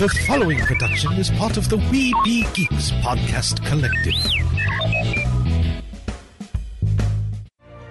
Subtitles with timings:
[0.00, 4.14] The following production is part of the We Be Geeks podcast collective.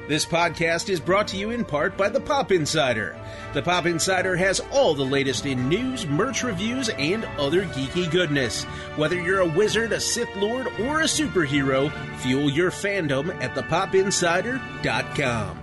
[0.07, 3.15] This podcast is brought to you in part by the Pop Insider.
[3.53, 8.63] The Pop Insider has all the latest in news, merch reviews, and other geeky goodness.
[8.95, 11.91] Whether you're a wizard, a Sith Lord, or a superhero,
[12.21, 15.59] fuel your fandom at thepopinsider.com.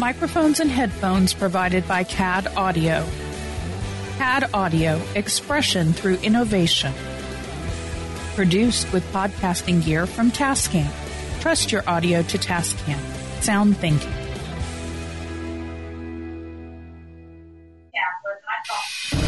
[0.00, 3.06] Microphones and headphones provided by CAD Audio.
[4.22, 6.92] CAD Audio, expression through innovation.
[8.36, 10.88] Produced with podcasting gear from Tascam.
[11.40, 13.00] Trust your audio to Tascam.
[13.42, 14.12] Sound thinking.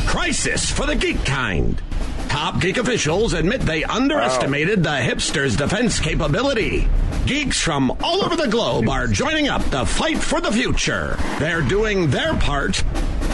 [0.06, 1.82] Crisis for the geek kind.
[2.28, 6.88] Top geek officials admit they underestimated the hipsters' defense capability.
[7.26, 11.16] Geeks from all over the globe are joining up to fight for the future.
[11.40, 12.84] They're doing their part.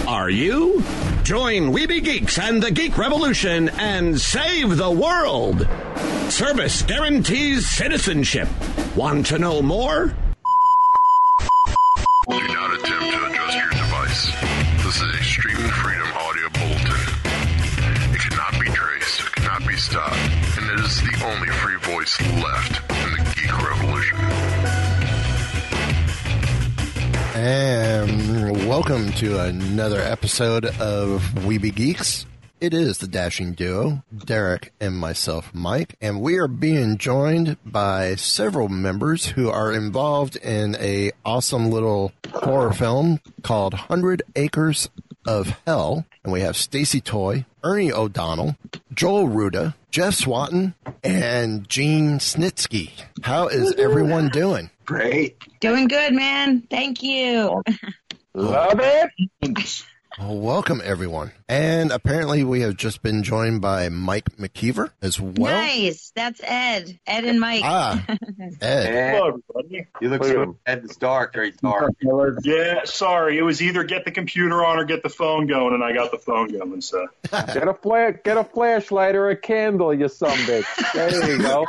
[0.06, 0.82] Are you?
[1.22, 5.68] Join Weeby Geeks and the Geek Revolution and save the world.
[6.28, 8.48] Service guarantees citizenship.
[8.96, 10.14] Want to know more?
[12.28, 14.26] Do not attempt to adjust your device.
[14.84, 17.00] This is a Stream Freedom audio bulletin.
[18.14, 20.16] It cannot be traced, it cannot be stopped,
[20.58, 24.18] and it is the only free voice left in the Geek Revolution.
[27.34, 28.09] And
[28.70, 32.24] welcome to another episode of Weeby Geeks.
[32.60, 38.14] It is the dashing duo, Derek and myself, Mike, and we are being joined by
[38.14, 44.88] several members who are involved in a awesome little horror film called Hundred Acres
[45.26, 46.06] of Hell.
[46.22, 48.54] And we have Stacy Toy, Ernie O'Donnell,
[48.94, 52.92] Joel Ruda, Jeff Swatton, and Gene Snitsky.
[53.22, 54.70] How is everyone doing?
[54.84, 55.36] Great.
[55.58, 56.60] Doing good, man.
[56.70, 57.64] Thank you.
[58.34, 59.84] Love it.
[60.18, 61.32] Well, welcome everyone.
[61.50, 65.52] And apparently we have just been joined by Mike McKeever as well.
[65.52, 66.12] Nice.
[66.14, 67.00] That's Ed.
[67.08, 67.62] Ed and Mike.
[67.64, 68.06] Ah,
[68.60, 69.14] Ed.
[69.16, 69.88] Hello, everybody.
[70.00, 71.92] You look so Ed's dark, very dark.
[72.44, 73.36] Yeah, sorry.
[73.36, 76.12] It was either get the computer on or get the phone going, and I got
[76.12, 76.80] the phone going.
[76.80, 80.92] So Get a flash, get a flashlight or a candle, you some bitch.
[80.92, 81.66] There you go.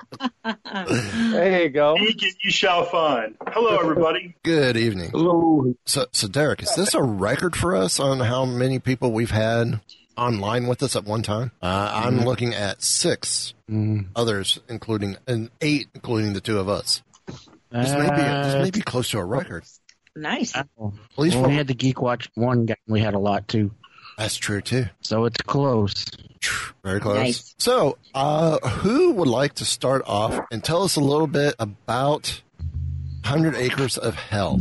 [1.31, 1.96] There you go.
[1.97, 3.36] Seek it, you shall find.
[3.47, 4.36] Hello, everybody.
[4.44, 5.09] Good evening.
[5.12, 5.74] Hello.
[5.86, 9.71] So, so Derek, is this a record for us on how many people we've had
[10.18, 11.52] online with us at one time?
[11.62, 13.54] Uh, I'm looking at six
[14.16, 17.02] others, including and eight, including the two of us.
[17.72, 19.64] This may be this may be close to a record.
[20.16, 20.56] nice.
[20.56, 20.68] At
[21.18, 22.76] least Well, we had the Geek Watch one guy.
[22.88, 23.72] We had a lot too,
[24.18, 24.86] that's true too.
[25.02, 26.06] so it's close.
[26.84, 27.18] Very close.
[27.18, 27.56] Nice.
[27.59, 32.42] So, uh, who would like to start off and tell us a little bit about
[33.24, 34.59] Hundred Acres of Hell?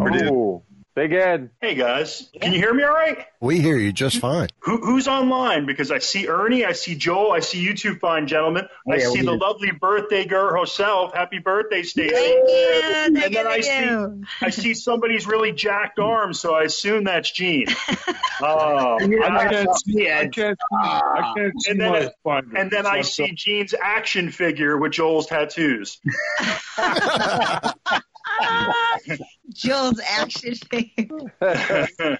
[0.00, 0.62] Oh,
[0.94, 1.50] Big Ed.
[1.60, 2.30] Hey, guys.
[2.40, 3.26] Can you hear me all right?
[3.40, 4.46] We hear you just fine.
[4.60, 5.66] Who, who's online?
[5.66, 8.68] Because I see Ernie, I see Joel, I see you two fine gentlemen.
[8.88, 9.40] Oh, I Yeah, see the did.
[9.40, 11.12] lovely birthday girl herself.
[11.12, 12.14] Happy birthday, Stacy.
[12.14, 12.80] Thank you.
[12.82, 13.28] Thank And you.
[13.30, 14.24] then I see, you.
[14.40, 16.04] I see somebody's really jacked hmm.
[16.04, 17.66] arms, so I assume that's Gene.
[18.40, 20.28] Oh, I I- can't see I ah.
[20.28, 22.56] can't see, I can't see And then my finder.
[22.56, 26.00] and then I see Gene's action figure with Joel's tattoos.
[29.54, 31.32] Joel's action figure.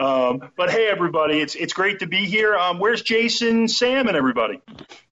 [0.00, 2.56] um, but hey, everybody, it's it's great to be here.
[2.56, 4.60] Um, where's Jason, Sam, and everybody?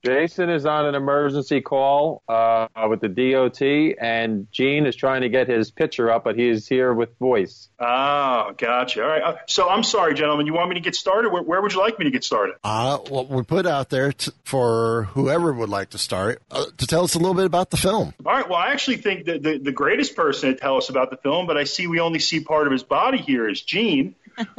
[0.03, 3.61] Jason is on an emergency call uh, with the DOT,
[4.01, 7.69] and Gene is trying to get his picture up, but he's here with voice.
[7.79, 9.03] Oh, gotcha.
[9.03, 9.23] All right.
[9.23, 10.47] Uh, so I'm sorry, gentlemen.
[10.47, 11.31] You want me to get started?
[11.31, 12.55] Where, where would you like me to get started?
[12.65, 16.87] Uh, what we put out there t- for whoever would like to start uh, to
[16.87, 18.15] tell us a little bit about the film.
[18.25, 18.49] All right.
[18.49, 21.47] Well, I actually think that the, the greatest person to tell us about the film,
[21.47, 24.15] but I see we only see part of his body here, is Gene.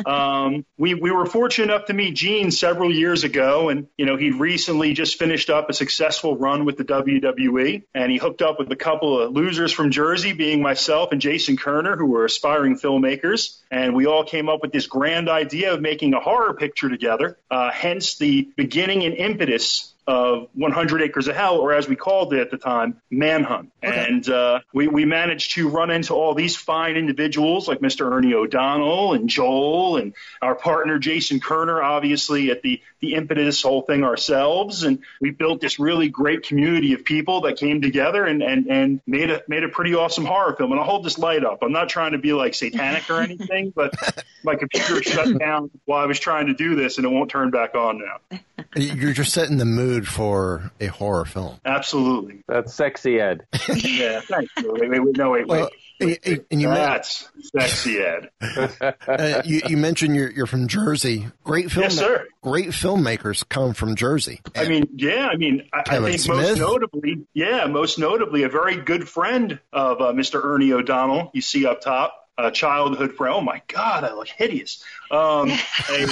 [0.05, 4.15] Um, we, we were fortunate enough to meet Gene several years ago, and you know
[4.15, 8.59] he'd recently just finished up a successful run with the WWE, and he hooked up
[8.59, 12.77] with a couple of losers from Jersey, being myself and Jason Kerner, who were aspiring
[12.77, 16.89] filmmakers, and we all came up with this grand idea of making a horror picture
[16.89, 17.37] together.
[17.49, 22.33] Uh, hence the beginning and impetus of 100 Acres of Hell, or as we called
[22.33, 23.71] it at the time, Manhunt.
[23.83, 28.11] And uh, we, we managed to run into all these fine individuals like Mr.
[28.11, 33.83] Ernie O'Donnell and Joel and our partner Jason Kerner, obviously at the, the impetus whole
[33.83, 34.81] thing ourselves.
[34.81, 39.01] And we built this really great community of people that came together and, and, and
[39.05, 40.71] made a made a pretty awesome horror film.
[40.71, 41.59] And I'll hold this light up.
[41.61, 43.93] I'm not trying to be like satanic or anything, but
[44.43, 47.51] my computer shut down while I was trying to do this and it won't turn
[47.51, 48.39] back on now.
[48.75, 51.59] You're just setting the mood for a horror film.
[51.65, 52.43] Absolutely.
[52.47, 53.45] That's sexy Ed.
[53.75, 54.51] Yeah, thanks.
[54.57, 55.59] Wait, wait, wait, no, wait, wait.
[55.61, 55.69] Well,
[56.01, 58.29] and, and- and you, men- That's sexy, Ed.
[58.41, 61.27] uh, you, you mentioned you're, you're from Jersey.
[61.43, 61.83] Great film.
[61.83, 62.27] Yes, sir.
[62.41, 64.39] Great filmmakers come from Jersey.
[64.55, 66.37] I mean, yeah, I mean, I, I think Smith?
[66.37, 70.41] most notably, yeah, most notably, a very good friend of uh, Mr.
[70.43, 71.31] Ernie O'Donnell.
[71.33, 73.35] You see up top, a childhood friend.
[73.35, 74.83] Oh my God, I look hideous.
[75.11, 75.51] Um,
[75.89, 76.07] a,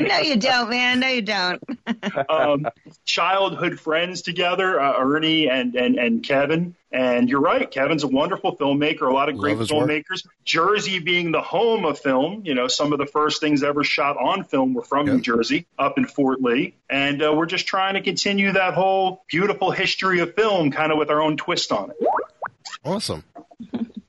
[0.00, 1.00] no, you don't, man.
[1.00, 1.62] No, you don't.
[2.28, 2.66] um,
[3.04, 6.74] childhood friends together, uh, Ernie and, and, and Kevin.
[6.90, 9.90] And you're right, Kevin's a wonderful filmmaker, a lot of great Love his work.
[9.90, 10.26] filmmakers.
[10.44, 14.16] Jersey being the home of film, you know, some of the first things ever shot
[14.16, 16.74] on film were from New Jersey, up in Fort Lee.
[16.88, 20.96] And uh, we're just trying to continue that whole beautiful history of film kind of
[20.96, 21.96] with our own twist on it.
[22.84, 23.22] Awesome.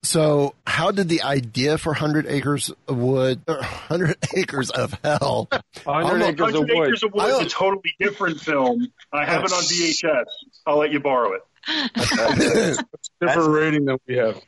[0.02, 5.50] So, how did the idea for 100 Acres of Wood, or 100 Acres of Hell,
[5.84, 6.88] 100 Acres of 100 Wood.
[6.88, 8.88] Acres of Wood is a totally different film.
[9.12, 10.26] I have it on VHS.
[10.66, 11.42] I'll let you borrow it.
[13.20, 14.42] Different rating than we have.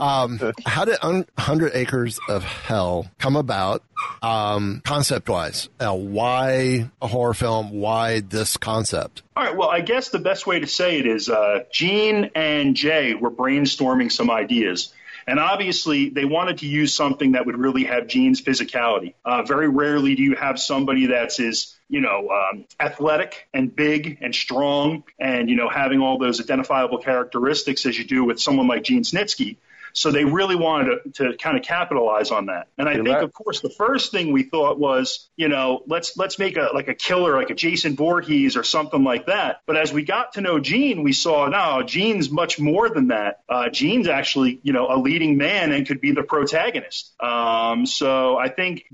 [0.00, 3.82] Um, how did un- 100 Acres of Hell come about
[4.22, 5.68] um, concept wise?
[5.78, 7.70] Uh, why a horror film?
[7.70, 9.22] Why this concept?
[9.36, 9.56] All right.
[9.56, 13.30] Well, I guess the best way to say it is uh, Gene and Jay were
[13.30, 14.92] brainstorming some ideas.
[15.26, 19.14] And obviously, they wanted to use something that would really have Gene's physicality.
[19.24, 24.16] Uh, very rarely do you have somebody that's as, you know, um, athletic and big
[24.22, 28.66] and strong and, you know, having all those identifiable characteristics as you do with someone
[28.66, 29.56] like Gene Snitsky.
[29.92, 32.68] So they really wanted to, to kind of capitalize on that.
[32.78, 36.38] And I think, of course, the first thing we thought was, you know, let's let's
[36.38, 39.60] make a like a killer, like a Jason Voorhees or something like that.
[39.66, 43.40] But as we got to know Gene, we saw no, Gene's much more than that.
[43.48, 47.12] Uh, Gene's actually, you know, a leading man and could be the protagonist.
[47.22, 48.84] Um, so I think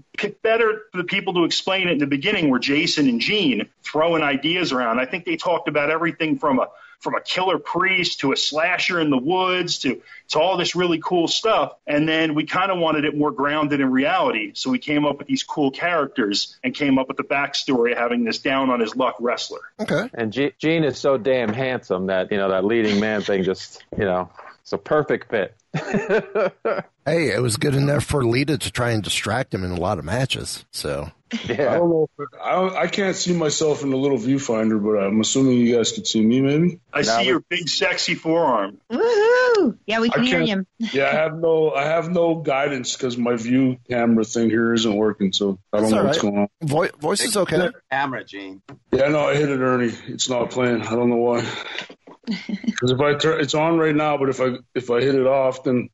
[0.43, 4.23] better for the people to explain it in the beginning were Jason and Gene throwing
[4.23, 4.99] ideas around.
[4.99, 6.69] I think they talked about everything from a
[7.01, 11.01] from a killer priest to a slasher in the woods to to all this really
[11.03, 11.75] cool stuff.
[11.87, 14.53] And then we kind of wanted it more grounded in reality.
[14.55, 17.99] So we came up with these cool characters and came up with the backstory of
[17.99, 19.61] having this down on his luck wrestler.
[19.81, 20.11] Okay.
[20.13, 23.83] And G- Gene is so damn handsome that, you know, that leading man thing just,
[23.97, 24.29] you know,
[24.69, 25.55] it's a perfect fit.
[27.07, 29.99] Hey, it was good enough for Lita to try and distract him in a lot
[29.99, 30.67] of matches.
[30.73, 31.11] So,
[31.47, 31.73] yeah.
[31.73, 32.07] I don't know.
[32.39, 36.07] I, I can't see myself in the little viewfinder, but I'm assuming you guys could
[36.07, 36.81] see me, maybe.
[36.93, 38.79] I see your big, sexy forearm.
[38.93, 39.79] Woohoo!
[39.87, 40.89] Yeah, we can I hear can't- you.
[40.93, 44.95] Yeah, I have no, I have no guidance because my view camera thing here isn't
[44.95, 46.49] working, so I don't That's know all what's going on.
[46.61, 47.71] Vo- voice is okay.
[47.91, 48.61] Camera, Gene.
[48.93, 49.95] Yeah, no, I hit it, Ernie.
[50.09, 50.83] It's not playing.
[50.83, 51.43] I don't know why.
[52.29, 55.27] Because if I turn, it's on right now, but if I if I hit it
[55.27, 55.89] off, then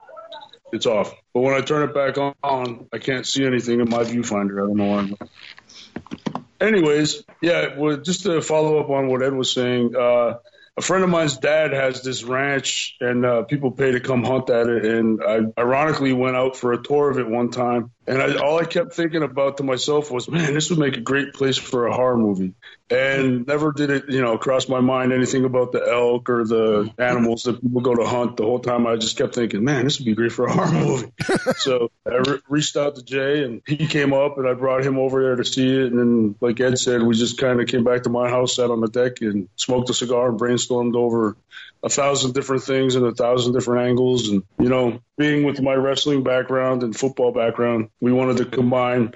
[0.72, 1.14] it's off.
[1.32, 4.62] But when I turn it back on, I can't see anything in my viewfinder.
[4.62, 6.40] I don't know why.
[6.60, 10.38] Anyways, yeah, well, just to follow up on what Ed was saying, uh,
[10.76, 14.50] a friend of mine's dad has this ranch, and uh, people pay to come hunt
[14.50, 14.84] at it.
[14.84, 18.58] And I ironically went out for a tour of it one time, and I, all
[18.58, 21.86] I kept thinking about to myself was, man, this would make a great place for
[21.86, 22.54] a horror movie.
[22.90, 26.92] And never did it, you know, cross my mind anything about the elk or the
[26.98, 28.36] animals that people go to hunt.
[28.36, 30.72] The whole time I just kept thinking, man, this would be great for a horror
[30.72, 31.12] movie.
[31.56, 34.98] so I re- reached out to Jay, and he came up, and I brought him
[34.98, 35.92] over there to see it.
[35.92, 38.70] And then, like Ed said, we just kind of came back to my house, sat
[38.70, 41.36] on the deck, and smoked a cigar and brainstormed over
[41.82, 44.28] a thousand different things and a thousand different angles.
[44.28, 49.14] And you know, being with my wrestling background and football background, we wanted to combine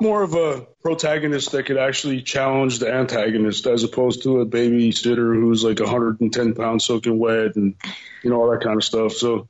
[0.00, 5.34] more of a protagonist that could actually challenge the antagonist as opposed to a babysitter
[5.34, 7.74] who's like 110 pounds soaking wet and
[8.24, 9.46] you know all that kind of stuff so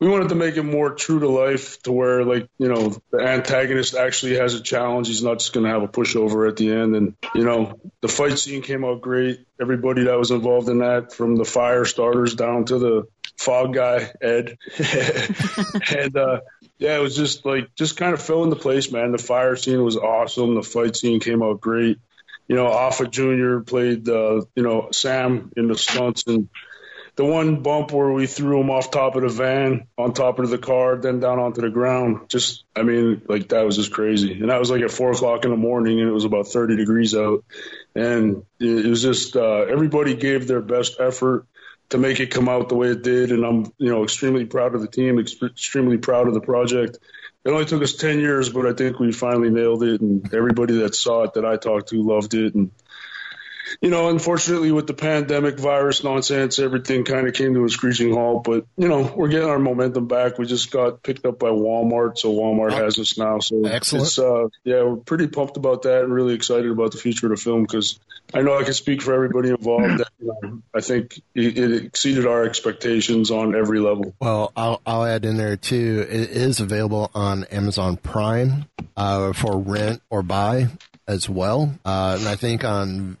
[0.00, 3.18] we wanted to make it more true to life to where like you know the
[3.18, 6.72] antagonist actually has a challenge he's not just going to have a pushover at the
[6.72, 10.78] end and you know the fight scene came out great everybody that was involved in
[10.78, 14.58] that from the fire starters down to the fog guy ed
[15.96, 16.40] and uh
[16.80, 19.12] yeah, it was just like just kind of fell into place, man.
[19.12, 20.54] The fire scene was awesome.
[20.54, 21.98] The fight scene came out great.
[22.48, 26.48] You know, Alpha Junior played uh, you know Sam in the stunts, and
[27.20, 30.48] the one bump where we threw him off top of the van, on top of
[30.48, 32.30] the car, then down onto the ground.
[32.30, 34.40] Just, I mean, like that was just crazy.
[34.40, 36.76] And that was like at four o'clock in the morning, and it was about thirty
[36.76, 37.44] degrees out,
[37.94, 41.46] and it, it was just uh, everybody gave their best effort
[41.90, 43.32] to make it come out the way it did.
[43.32, 46.96] And I'm, you know, extremely proud of the team, ex- extremely proud of the project.
[47.44, 50.00] It only took us 10 years, but I think we finally nailed it.
[50.00, 52.54] And everybody that saw it that I talked to loved it.
[52.54, 52.70] And
[53.80, 58.12] you know, unfortunately with the pandemic virus nonsense, everything kind of came to a screeching
[58.12, 58.44] halt.
[58.44, 60.38] But you know, we're getting our momentum back.
[60.38, 63.40] We just got picked up by Walmart, so Walmart has us now.
[63.40, 64.06] So Excellent.
[64.06, 67.30] It's, uh, yeah, we're pretty pumped about that and really excited about the future of
[67.30, 67.98] the film because
[68.32, 69.98] I know I can speak for everybody involved.
[69.98, 74.14] That, you know, I think it, it exceeded our expectations on every level.
[74.20, 76.06] Well, I'll, I'll add in there too.
[76.08, 80.68] It is available on Amazon Prime uh, for rent or buy
[81.10, 83.16] as well, uh, and I think on.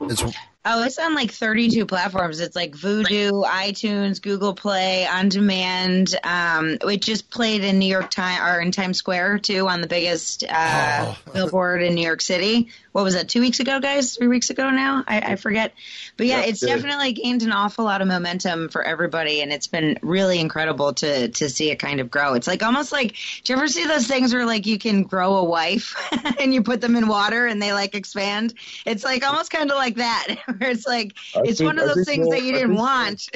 [0.00, 0.22] It's
[0.68, 2.40] Oh, it's on like 32 platforms.
[2.40, 6.16] It's like Vudu, iTunes, Google Play, on demand.
[6.24, 9.86] Um, it just played in New York Time or in Times Square too on the
[9.86, 12.70] biggest uh, billboard in New York City.
[12.96, 13.28] What was that?
[13.28, 14.16] Two weeks ago, guys?
[14.16, 15.04] Three weeks ago now?
[15.06, 15.74] I, I forget.
[16.16, 16.68] But yeah, Yeah, it's good.
[16.68, 21.28] definitely gained an awful lot of momentum for everybody, and it's been really incredible to
[21.28, 22.32] to see it kind of grow.
[22.32, 25.34] It's like almost like, do you ever see those things where like you can grow
[25.36, 25.94] a wife
[26.40, 28.54] and you put them in water and they like expand?
[28.86, 31.94] It's like almost kind of like that, where it's like I it's think- one of
[31.94, 33.28] those things we'll- that you I didn't think want.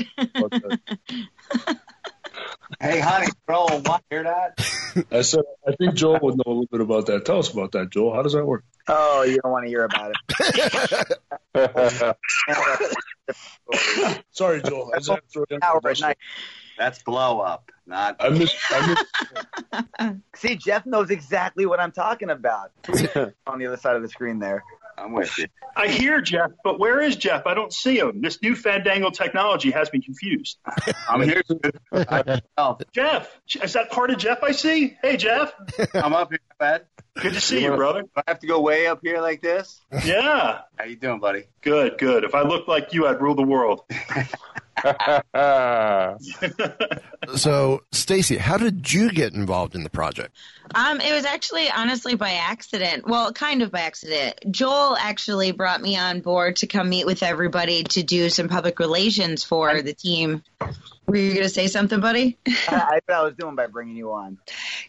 [2.80, 4.58] Hey, honey, bro, want hear that?
[5.12, 7.26] I said I think Joel would know a little bit about that.
[7.26, 8.14] Tell us about that, Joel.
[8.14, 8.64] How does that work?
[8.92, 10.12] Oh, you don't want to hear about
[11.54, 12.16] it.
[14.32, 14.90] Sorry, Joel.
[14.92, 16.18] I just had to throw it Hour at night.
[16.76, 18.16] That's blow up, not.
[18.18, 18.56] I missed.
[18.70, 18.96] I
[19.72, 22.72] missed See, Jeff knows exactly what I'm talking about.
[23.46, 24.64] on the other side of the screen there.
[24.98, 25.46] I'm with you.
[25.76, 27.46] I hear Jeff, but where is Jeff?
[27.46, 28.20] I don't see him.
[28.20, 30.58] This new fandangle technology has me confused.
[31.08, 31.42] I'm here.
[32.58, 34.96] Oh, Jeff, is that part of Jeff I see?
[35.00, 35.52] Hey, Jeff.
[35.94, 36.86] I'm up here, bud.
[37.20, 38.02] Good to see you, brother.
[38.02, 39.80] Do I have to go way up here like this?
[40.04, 40.60] Yeah.
[40.78, 41.46] How you doing, buddy?
[41.62, 42.22] Good, good.
[42.22, 43.82] If I looked like you, I'd rule the world.
[47.36, 50.36] so, Stacy, how did you get involved in the project?
[50.74, 53.06] Um, it was actually honestly by accident.
[53.06, 54.38] Well, kind of by accident.
[54.50, 58.78] Joel actually brought me on board to come meet with everybody to do some public
[58.78, 60.42] relations for the team.
[61.10, 62.38] Were you going to say something, buddy?
[62.46, 64.38] I thought I was doing by bringing you on.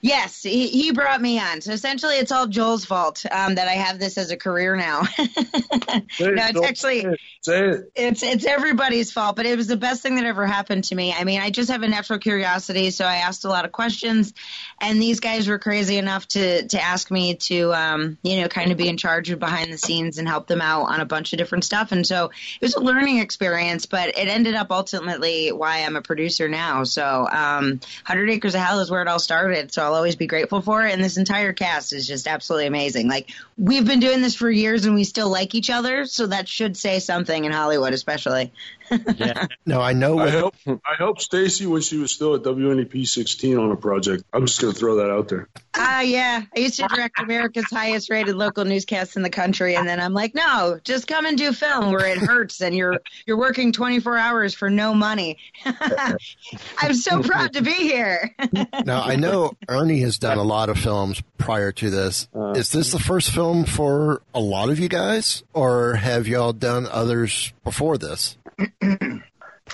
[0.01, 1.61] Yes, he, he brought me on.
[1.61, 5.01] So essentially, it's all Joel's fault um, that I have this as a career now.
[5.17, 7.91] no, it's actually say it.
[7.95, 11.11] it's it's everybody's fault, but it was the best thing that ever happened to me.
[11.11, 14.33] I mean, I just have a natural curiosity, so I asked a lot of questions,
[14.79, 18.71] and these guys were crazy enough to to ask me to, um, you know, kind
[18.71, 21.33] of be in charge of behind the scenes and help them out on a bunch
[21.33, 21.91] of different stuff.
[21.91, 26.01] And so it was a learning experience, but it ended up ultimately why I'm a
[26.01, 26.83] producer now.
[26.83, 29.71] So, um, Hundred Acres of Hell is where it all started.
[29.71, 30.91] So I'll always be grateful for it.
[30.91, 33.07] And this entire cast is just absolutely amazing.
[33.07, 36.49] Like we've been doing this for years, and we still like each other, so that
[36.49, 38.51] should say something in Hollywood, especially.
[39.65, 40.13] No, I know.
[40.19, 40.67] I What, helped.
[40.67, 44.23] I helped Stacy when she was still at WNEP 16 on a project.
[44.33, 45.47] I'm just going to throw that out there.
[45.75, 46.43] Ah, yeah.
[46.55, 50.13] I used to direct America's highest rated local newscasts in the country, and then I'm
[50.13, 54.17] like, no, just come and do film where it hurts and you're you're working 24
[54.17, 55.37] hours for no money.
[56.77, 58.35] I'm so proud to be here.
[58.85, 62.27] now, I know Ernie has done a lot of films prior to this.
[62.55, 66.87] Is this the first film for a lot of you guys, or have y'all done
[66.89, 68.37] others before this?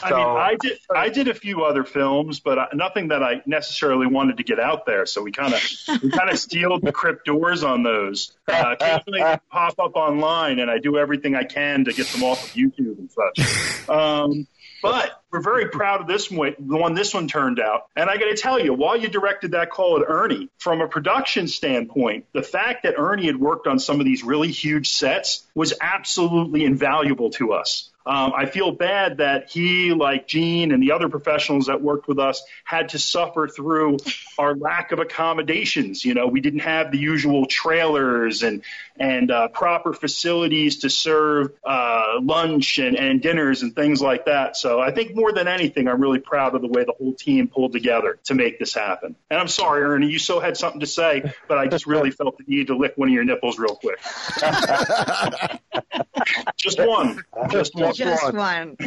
[0.03, 3.41] I mean, I did I did a few other films, but I- nothing that I
[3.46, 5.06] necessarily wanted to get out there.
[5.06, 5.62] So we kind of
[6.03, 8.38] we kind of sealed the crypt doors on those.
[8.48, 12.24] Uh, occasionally they pop up online, and I do everything I can to get them
[12.24, 13.89] off of YouTube and such.
[13.89, 14.48] Um,
[14.84, 17.88] but we're very proud of this one, the one this one turned out.
[17.96, 20.88] And I got to tell you, while you directed that call at Ernie, from a
[20.88, 25.48] production standpoint, the fact that Ernie had worked on some of these really huge sets
[25.56, 27.89] was absolutely invaluable to us.
[28.07, 32.19] Um, I feel bad that he, like Gene and the other professionals that worked with
[32.19, 33.97] us, had to suffer through
[34.37, 36.05] our lack of accommodations.
[36.05, 38.63] You know, we didn't have the usual trailers and
[38.99, 44.57] and uh, proper facilities to serve uh, lunch and, and dinners and things like that.
[44.57, 47.47] So I think more than anything, I'm really proud of the way the whole team
[47.47, 49.15] pulled together to make this happen.
[49.29, 52.37] And I'm sorry, Ernie, you so had something to say, but I just really felt
[52.37, 53.99] the need to lick one of your nipples real quick.
[56.57, 57.23] just one.
[57.49, 57.93] Just one.
[57.93, 58.77] Just one.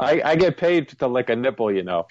[0.00, 2.06] I, I get paid to lick a nipple, you know.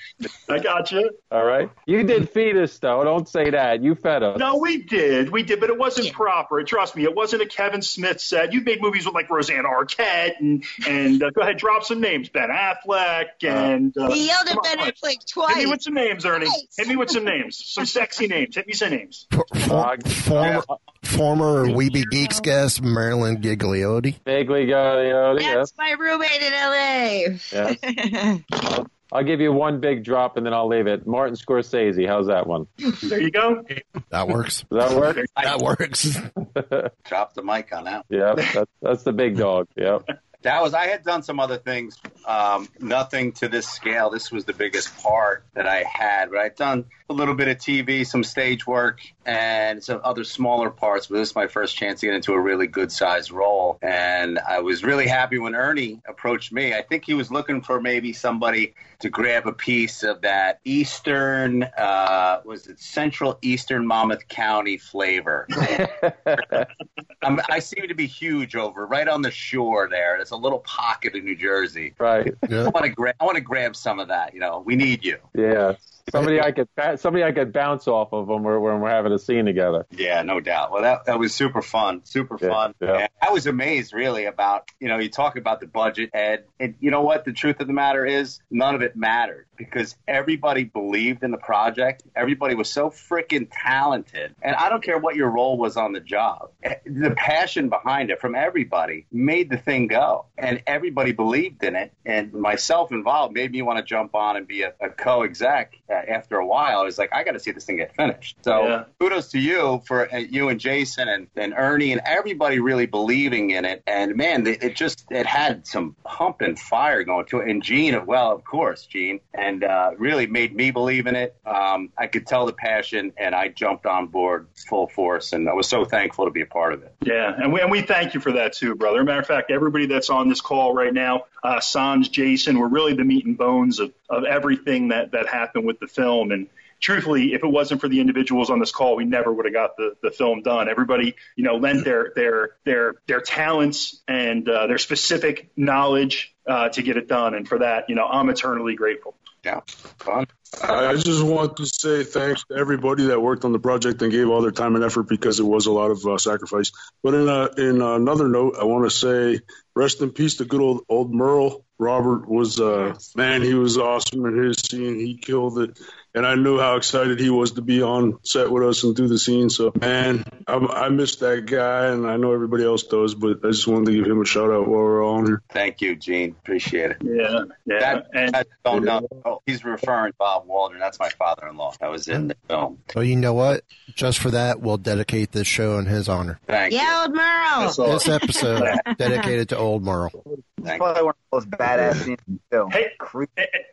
[0.47, 1.09] I got you.
[1.31, 1.69] All right.
[1.85, 3.03] You did feed us, though.
[3.03, 3.81] Don't say that.
[3.81, 4.37] You fed us.
[4.37, 5.29] No, we did.
[5.31, 6.63] We did, but it wasn't proper.
[6.63, 8.53] Trust me, it wasn't a Kevin Smith set.
[8.53, 12.29] You've made movies with like Rosanna Arquette and and uh, go ahead, drop some names.
[12.29, 14.95] Ben Affleck and uh, He yelled at come on, Ben Mike.
[14.95, 15.55] Affleck Hit twice.
[15.57, 16.45] me with some names, Ernie.
[16.45, 16.75] Twice.
[16.77, 17.61] Hit me with some names.
[17.65, 18.55] Some sexy names.
[18.55, 19.27] Hit me some names.
[19.31, 20.61] For, former,
[21.09, 24.15] former Weeby Geeks guest Marilyn Ghigliotti.
[24.25, 27.37] Vaguely, you know, That's my roommate in LA.
[27.51, 28.85] Yes.
[29.11, 31.07] I'll give you one big drop and then I'll leave it.
[31.07, 32.07] Martin Scorsese.
[32.07, 32.67] How's that one?
[33.01, 33.63] There you go.
[34.09, 34.65] That works.
[34.71, 35.17] Does that work?
[35.35, 36.03] That works.
[37.05, 38.05] Drop the mic on that.
[38.09, 39.67] yeah, that's, that's the big dog.
[39.75, 40.05] Yep.
[40.43, 44.09] That was I had done some other things, um, nothing to this scale.
[44.09, 47.57] This was the biggest part that I had, but I'd done a little bit of
[47.57, 51.07] TV, some stage work, and some other smaller parts.
[51.07, 54.39] But this is my first chance to get into a really good sized role, and
[54.39, 56.73] I was really happy when Ernie approached me.
[56.73, 61.63] I think he was looking for maybe somebody to grab a piece of that Eastern,
[61.63, 65.47] uh, was it Central Eastern Monmouth County flavor.
[67.21, 70.15] I'm, I seem to be huge over right on the shore there.
[70.17, 71.93] There's a little pocket in New Jersey.
[71.99, 72.33] Right.
[72.49, 72.65] Yeah.
[72.65, 73.15] I want to grab.
[73.19, 74.33] I want to grab some of that.
[74.33, 75.17] You know, we need you.
[75.33, 75.75] Yeah.
[76.11, 76.67] Somebody I could
[76.99, 79.85] somebody I could bounce off of when we're when we're having a scene together.
[79.91, 80.71] Yeah, no doubt.
[80.71, 82.75] Well, that that was super fun, super Yeah, fun.
[82.81, 83.07] yeah.
[83.21, 86.91] I was amazed, really, about you know you talk about the budget, Ed, and you
[86.91, 87.25] know what?
[87.25, 91.37] The truth of the matter is, none of it mattered because everybody believed in the
[91.37, 92.01] project.
[92.15, 95.99] Everybody was so freaking talented, and I don't care what your role was on the
[95.99, 96.49] job.
[96.85, 101.93] The passion behind it from everybody made the thing go, and everybody believed in it.
[102.05, 105.75] And myself involved made me want to jump on and be a, a co-exec.
[105.89, 108.37] Uh, after a while, I was like, I got to see this thing get finished.
[108.43, 108.83] So Yeah.
[108.99, 113.51] kudos to you for uh, you and Jason and, and Ernie and everybody really believing
[113.51, 113.83] in it.
[113.85, 117.49] And man, it, it just it had some pump and fire going to it.
[117.49, 121.35] And Gene, well, of course, Gene, and uh, really made me believe in it.
[121.45, 125.53] Um, I could tell the passion, and I jumped on board full force, and I
[125.53, 126.93] was so thankful to be a part of it.
[127.01, 129.03] Yeah, and we, and we thank you for that too, brother.
[129.03, 132.93] Matter of fact, everybody that's on this call right now, uh, Sanj, Jason, we're really
[132.93, 136.31] the meat and bones of, of everything that, that happened with the film.
[136.31, 136.47] And
[136.79, 139.77] truthfully, if it wasn't for the individuals on this call, we never would have got
[139.77, 140.69] the, the film done.
[140.69, 146.69] Everybody, you know, lent their their their their talents and uh, their specific knowledge uh,
[146.69, 147.33] to get it done.
[147.35, 149.15] And for that, you know, I'm eternally grateful.
[149.49, 149.61] Yeah,
[149.97, 150.27] fun.
[150.63, 154.29] I just want to say thanks to everybody that worked on the project and gave
[154.29, 156.71] all their time and effort because it was a lot of uh, sacrifice.
[157.01, 159.39] But in a, in another note, I want to say
[159.75, 161.65] rest in peace to good old old Merle.
[161.79, 164.99] Robert was uh, man, he was awesome in his scene.
[164.99, 165.79] He killed it,
[166.19, 169.07] and I knew how excited he was to be on set with us and do
[169.07, 169.49] the scene.
[169.49, 173.15] So man, I, I miss that guy, and I know everybody else does.
[173.15, 175.41] But I just wanted to give him a shout out while we're on here.
[175.49, 176.31] Thank you, Gene.
[176.31, 176.97] Appreciate it.
[177.01, 177.79] Yeah, yeah.
[177.79, 179.07] That, and that don't know.
[179.23, 180.81] Oh, he's referring to Bob Waldron.
[180.81, 181.75] That's my father-in-law.
[181.79, 182.79] That was in the film.
[182.93, 183.63] Well, you know what?
[183.95, 186.41] Just for that, we'll dedicate this show in his honor.
[186.47, 186.81] Thank you.
[186.81, 187.61] Old Merle.
[187.61, 187.77] That's.
[187.77, 190.09] This episode dedicated to old Merle.
[190.09, 190.73] Thank you.
[190.73, 190.77] you.
[190.79, 192.71] Probably one of the most badass scenes in the film.
[192.71, 192.91] Hey,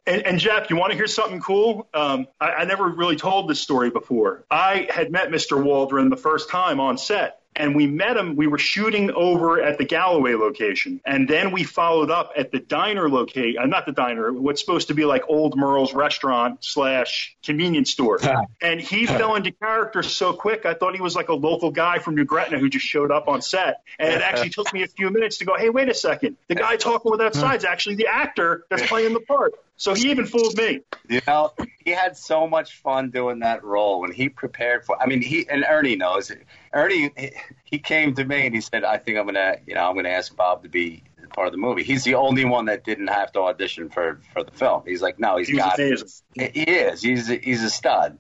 [0.06, 1.88] and, and Jeff, you want to hear something cool?
[1.92, 4.44] Um, I, I never really told this story before.
[4.50, 5.62] I had met Mr.
[5.62, 7.40] Waldron the first time on set.
[7.58, 8.36] And we met him.
[8.36, 12.58] We were shooting over at the Galloway location, and then we followed up at the
[12.58, 13.62] diner location.
[13.62, 14.30] Uh, not the diner.
[14.30, 18.18] What's supposed to be like Old Merle's restaurant slash convenience store.
[18.60, 20.66] and he fell into character so quick.
[20.66, 23.26] I thought he was like a local guy from New Gretna who just showed up
[23.26, 23.80] on set.
[23.98, 26.36] And it actually took me a few minutes to go, "Hey, wait a second.
[26.48, 29.94] The guy talking with that side is actually the actor that's playing the part." So
[29.94, 30.80] he even fooled me.
[31.08, 31.52] You know,
[31.84, 35.00] he had so much fun doing that role when he prepared for.
[35.00, 36.30] I mean, he and Ernie knows.
[36.30, 36.44] it.
[36.72, 37.32] Ernie, he,
[37.64, 40.08] he came to me and he said, "I think I'm gonna, you know, I'm gonna
[40.08, 41.02] ask Bob to be
[41.34, 44.42] part of the movie." He's the only one that didn't have to audition for for
[44.42, 44.82] the film.
[44.86, 46.02] He's like, "No, he's He got it."
[46.34, 47.02] He is.
[47.02, 48.18] He's a, he's a stud.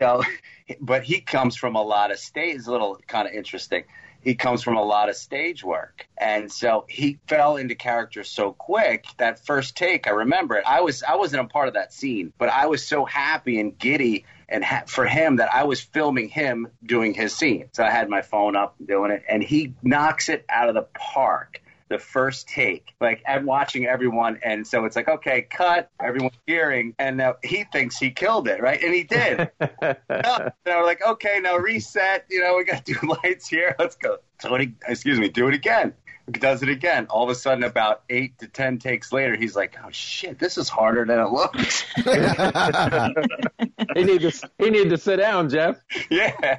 [0.00, 0.22] So,
[0.80, 2.56] but he comes from a lot of stage.
[2.56, 3.84] It's a little kind of interesting.
[4.24, 8.52] He comes from a lot of stage work, and so he fell into character so
[8.52, 9.04] quick.
[9.18, 10.64] That first take, I remember it.
[10.66, 13.78] I was I wasn't a part of that scene, but I was so happy and
[13.78, 17.68] giddy and ha- for him that I was filming him doing his scene.
[17.72, 20.86] So I had my phone up doing it, and he knocks it out of the
[20.94, 21.60] park
[21.94, 22.92] the first take.
[23.00, 25.90] Like I'm watching everyone, and so it's like, okay, cut.
[26.02, 28.82] Everyone's cheering, and now he thinks he killed it, right?
[28.82, 29.50] And he did.
[29.60, 29.68] no,
[30.08, 32.26] and we're like, okay, now reset.
[32.28, 33.76] You know, we got two lights here.
[33.78, 34.18] Let's go.
[34.42, 35.94] Do it, excuse me, do it again.
[36.26, 37.06] He does it again.
[37.10, 40.58] All of a sudden, about eight to ten takes later, he's like, "Oh shit, this
[40.58, 41.84] is harder than it looks."
[43.94, 45.76] he need to he need to sit down, Jeff.
[46.10, 46.58] yeah.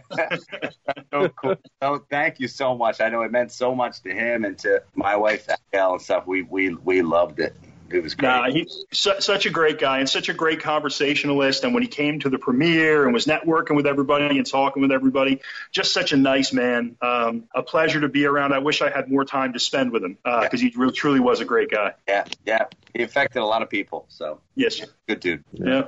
[1.11, 1.55] so cool.
[1.81, 3.01] So thank you so much.
[3.01, 6.25] I know it meant so much to him and to my wife, Al, and stuff.
[6.27, 7.55] We we we loved it.
[7.87, 8.29] It was great.
[8.29, 11.63] Nah, he's su- such a great guy and such a great conversationalist.
[11.63, 14.91] And when he came to the premiere and was networking with everybody and talking with
[14.91, 15.39] everybody,
[15.71, 16.97] just such a nice man.
[16.99, 18.53] Um, a pleasure to be around.
[18.53, 21.41] I wish I had more time to spend with him because he really, truly was
[21.41, 21.93] a great guy.
[22.07, 22.65] Yeah, yeah.
[22.95, 24.05] He affected a lot of people.
[24.09, 24.81] So Yes.
[25.07, 25.43] good dude.
[25.53, 25.83] Yeah.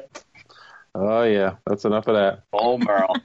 [1.00, 2.44] Oh yeah, that's enough of that.
[2.52, 3.16] Oh, Merle.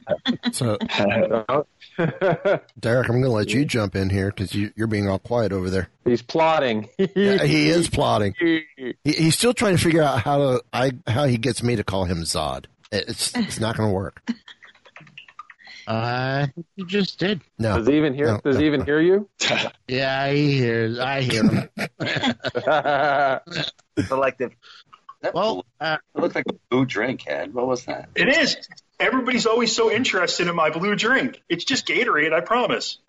[0.52, 0.76] So,
[2.78, 5.52] Derek, I'm going to let you jump in here because you, you're being all quiet
[5.52, 5.88] over there.
[6.04, 6.88] He's plotting.
[7.14, 8.34] Yeah, he is plotting.
[8.38, 8.64] He,
[9.04, 12.04] he's still trying to figure out how to I how he gets me to call
[12.04, 12.66] him Zod.
[12.90, 14.22] It's it's not going to work.
[15.86, 17.40] Uh, you just did.
[17.58, 17.78] No.
[17.78, 18.26] Does he even hear?
[18.26, 18.86] No, does he even no.
[18.86, 19.28] hear you?
[19.88, 20.98] Yeah, he hears.
[20.98, 21.68] I hear him.
[24.06, 24.52] Selective.
[25.22, 27.54] That well, uh, it looked like a blue drink, Ed.
[27.54, 28.08] What was that?
[28.16, 28.56] It is.
[28.98, 31.40] Everybody's always so interested in my blue drink.
[31.48, 32.98] It's just Gatorade, I promise.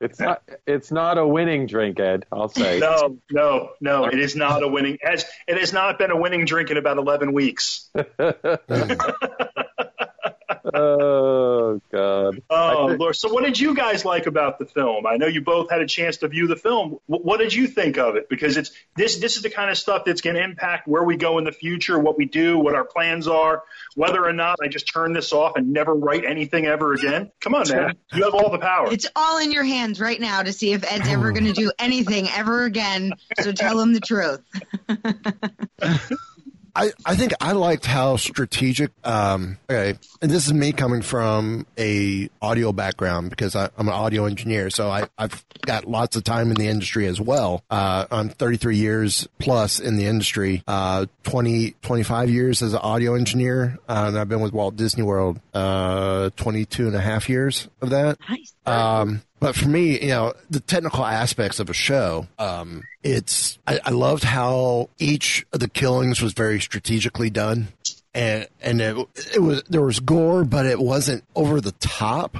[0.00, 0.42] It's not.
[0.66, 2.26] It's not a winning drink, Ed.
[2.32, 2.80] I'll say.
[2.80, 4.06] No, no, no.
[4.06, 4.98] It is not a winning.
[5.04, 7.88] As it has not been a winning drink in about eleven weeks.
[10.64, 12.42] oh God.
[12.50, 13.16] Oh Lord!
[13.16, 15.06] So, what did you guys like about the film?
[15.06, 16.98] I know you both had a chance to view the film.
[17.06, 18.28] What, what did you think of it?
[18.28, 19.18] Because it's this.
[19.18, 21.52] This is the kind of stuff that's going to impact where we go in the
[21.52, 23.62] future, what we do, what our plans are,
[23.94, 27.30] whether or not I just turn this off and never write anything ever again.
[27.40, 27.96] Come on, man!
[28.12, 28.92] You have all the power.
[28.92, 31.72] It's all in your hands right now to see if Ed's ever going to do
[31.78, 33.12] anything ever again.
[33.40, 34.40] So tell him the truth.
[36.74, 38.90] I, I think I liked how strategic.
[39.04, 43.94] Um, okay, and this is me coming from a audio background because I, I'm an
[43.94, 47.62] audio engineer, so I, I've got lots of time in the industry as well.
[47.70, 53.14] Uh, I'm 33 years plus in the industry, uh, 20, 25 years as an audio
[53.14, 57.68] engineer, uh, and I've been with Walt Disney World uh, 22 and a half years
[57.80, 58.18] of that.
[58.28, 58.54] Nice.
[58.64, 63.80] Um, but for me, you know, the technical aspects of a show, um, it's, I,
[63.84, 67.68] I loved how each of the killings was very strategically done.
[68.14, 68.96] And, and it,
[69.34, 72.36] it was, there was gore, but it wasn't over the top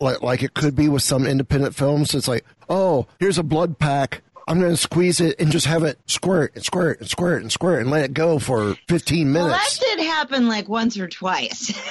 [0.00, 2.14] like, like it could be with some independent films.
[2.14, 4.22] It's like, oh, here's a blood pack.
[4.50, 7.52] I'm going to squeeze it and just have it squirt and squirt and squirt and
[7.52, 9.44] squirt and let it go for 15 minutes.
[9.44, 9.78] Well, minutes.
[9.78, 11.68] that did happen like once or twice.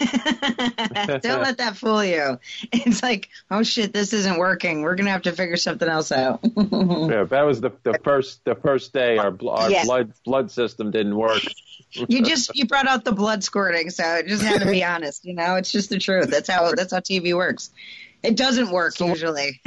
[1.22, 2.38] Don't let that fool you.
[2.74, 4.82] It's like, oh shit, this isn't working.
[4.82, 6.42] We're gonna have to figure something else out.
[6.70, 9.86] Yeah, that was the the first the first day our our Yeah.
[9.86, 11.42] blood blood system didn't work.
[11.92, 15.24] you just you brought out the blood squirting, so it just had to be honest.
[15.24, 16.30] You know, it's just the truth.
[16.30, 17.72] That's how that's how TV works.
[18.22, 19.62] It doesn't work usually.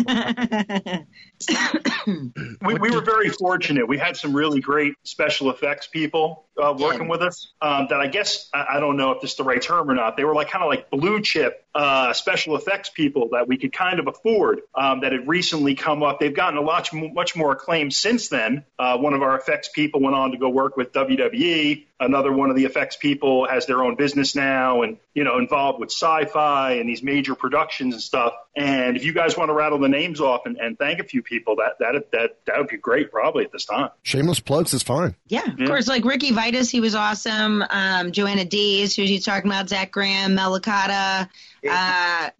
[2.06, 3.86] we, we were very fortunate.
[3.88, 7.52] We had some really great special effects people uh, working with us.
[7.60, 9.94] Um, that I guess I, I don't know if this is the right term or
[9.94, 10.16] not.
[10.16, 13.72] They were like kind of like blue chip uh, special effects people that we could
[13.72, 14.60] kind of afford.
[14.74, 16.20] Um, that had recently come up.
[16.20, 18.64] They've gotten a lot much more acclaim since then.
[18.78, 21.86] Uh, one of our effects people went on to go work with WWE.
[21.98, 25.78] Another one of the effects people has their own business now, and you know involved
[25.78, 28.34] with sci-fi and these major productions and stuff.
[28.56, 31.22] And if you guys want to rattle the names off and, and thank a few
[31.22, 33.90] people, that that that that would be great probably at this time.
[34.02, 35.14] Shameless plugs is fine.
[35.28, 35.88] Yeah, of course.
[35.88, 37.64] Like Ricky Vitus, he was awesome.
[37.68, 41.28] Um, Joanna Dees, who she's talking about, Zach Graham, Mel Licata.
[41.68, 42.30] Uh,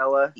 [0.00, 0.32] Ella.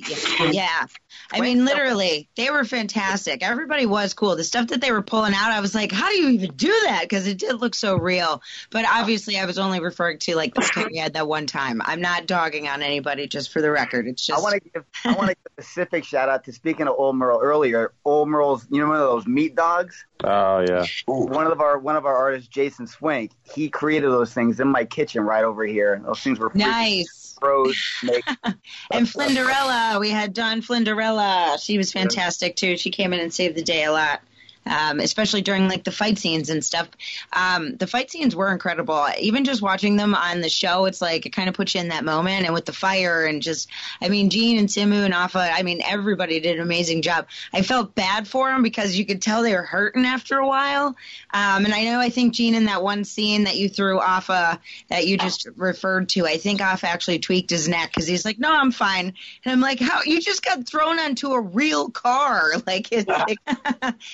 [0.53, 0.87] yeah.
[1.33, 3.43] I mean, literally, they were fantastic.
[3.43, 4.37] Everybody was cool.
[4.37, 6.75] The stuff that they were pulling out, I was like, how do you even do
[6.87, 7.03] that?
[7.03, 8.43] Because it did look so real.
[8.71, 11.83] But obviously, I was only referring to like the scare we had that one time.
[11.85, 14.07] I'm not dogging on anybody, just for the record.
[14.07, 14.39] It's just.
[14.39, 16.95] I want to give I want to give a specific shout out to speaking of
[16.97, 17.93] Old Merle earlier.
[18.05, 20.05] Old Merle's, you know, one of those meat dogs.
[20.25, 20.87] Oh yeah.
[21.07, 24.85] One of our one of our artists, Jason Swink, he created those things in my
[24.85, 26.01] kitchen right over here.
[26.05, 27.05] Those things were freaking
[27.42, 28.00] Nice.
[28.03, 28.24] Make.
[28.90, 31.59] And Flinderella, we had Dawn Flinderella.
[31.62, 32.76] She was fantastic too.
[32.76, 34.20] She came in and saved the day a lot.
[34.66, 36.88] Um, especially during like the fight scenes and stuff.
[37.33, 39.07] Um, the fight scenes were incredible.
[39.18, 41.88] Even just watching them on the show, it's like it kind of puts you in
[41.88, 42.44] that moment.
[42.44, 43.68] And with the fire and just,
[44.03, 47.27] I mean, Gene and Simu and Alpha, I mean, everybody did an amazing job.
[47.53, 50.88] I felt bad for them because you could tell they were hurting after a while.
[51.33, 54.61] Um, and I know, I think Gene in that one scene that you threw Alpha
[54.88, 58.38] that you just referred to, I think Alpha actually tweaked his neck because he's like,
[58.38, 59.14] no, I'm fine.
[59.44, 62.53] And I'm like, how you just got thrown onto a real car?
[62.66, 63.38] Like, it's like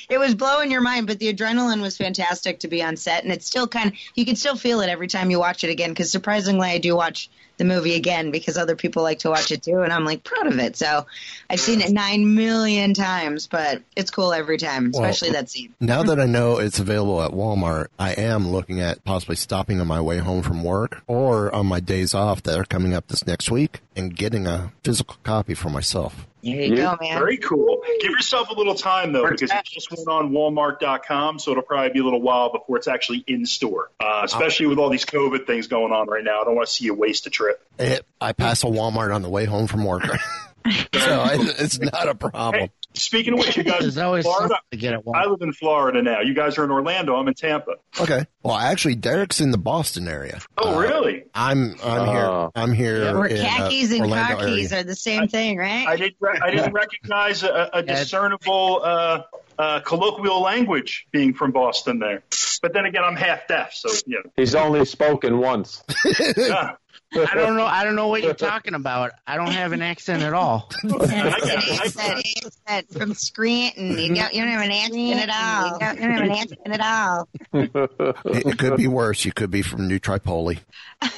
[0.09, 3.33] it was blowing your mind, but the adrenaline was fantastic to be on set, and
[3.33, 5.91] it's still kind of you can still feel it every time you watch it again.
[5.91, 9.63] Because surprisingly, I do watch the movie again because other people like to watch it
[9.63, 10.77] too, and I'm like proud of it.
[10.77, 11.07] So
[11.49, 15.75] I've seen it nine million times, but it's cool every time, Well, especially that scene.
[15.81, 19.87] Now that I know it's available at Walmart, I am looking at possibly stopping on
[19.87, 23.27] my way home from work or on my days off that are coming up this
[23.27, 26.27] next week and getting a physical copy for myself.
[26.47, 27.19] There you go, man.
[27.19, 27.83] Very cool.
[28.01, 31.91] Give yourself a little time though, because it just went on Walmart.com, so it'll probably
[31.91, 33.91] be a little while before it's actually in store.
[34.01, 36.73] Uh, especially with all these COVID things going on right now, I don't want to
[36.73, 37.61] see you waste a trip.
[37.79, 40.05] It, I pass a Walmart on the way home from work.
[40.67, 42.71] so I, it's not a problem.
[42.97, 44.57] Speaking of which, you guys, There's always Florida.
[44.71, 46.21] to get at I live in Florida now.
[46.21, 47.15] You guys are in Orlando.
[47.17, 47.73] I'm in Tampa.
[48.01, 48.25] Okay.
[48.43, 50.41] Well, actually, Derek's in the Boston area.
[50.57, 51.25] Oh, Uh, really?
[51.35, 52.13] I'm I'm Oh.
[52.13, 52.51] here.
[52.63, 53.19] I'm here.
[53.19, 54.81] Where in, uh, khakis and Orlando khakis area.
[54.85, 55.87] are the same thing, right?
[55.87, 56.17] I didn't.
[56.21, 59.23] Re- I didn't recognize a, a discernible uh,
[59.59, 62.23] uh, colloquial language being from Boston there.
[62.63, 64.31] But then again, I'm half deaf, so you know.
[64.37, 65.83] He's only spoken once.
[66.37, 66.73] Yeah.
[67.15, 67.65] I don't know.
[67.65, 69.13] I don't know what you're talking about.
[69.27, 70.71] I don't have an accent at all.
[71.07, 72.23] said,
[72.67, 73.99] said from Scranton.
[73.99, 75.73] You don't, you don't have an accent at all.
[75.73, 77.29] You don't, you don't have an accent at all.
[77.53, 79.25] It, it could be worse.
[79.25, 80.59] You could be from New Tripoli.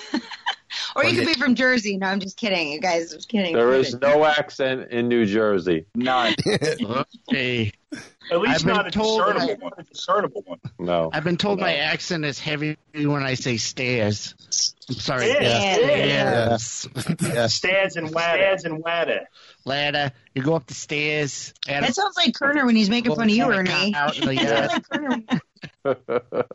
[0.96, 1.96] Or you could be from Jersey.
[1.96, 2.72] No, I'm just kidding.
[2.72, 3.54] You guys, I'm just kidding.
[3.54, 5.86] There is no accent in New Jersey.
[5.94, 6.34] None.
[7.30, 7.72] okay.
[8.30, 9.72] At least I've been not a told discernible that- one.
[9.78, 10.58] A discernible one.
[10.78, 11.10] No.
[11.12, 14.34] I've been told my accent is heavy when I say stairs.
[14.88, 15.30] I'm sorry.
[15.32, 16.62] Stairs.
[16.62, 17.54] Stairs.
[17.54, 18.42] Stands and ladder.
[18.42, 19.20] Stands and wada.
[19.64, 20.12] Ladder.
[20.34, 21.52] You go up the stairs.
[21.66, 23.94] and- That sounds like Kerner when he's making fun of you, Ernie.
[23.94, 25.40] Out in the That like Kerner.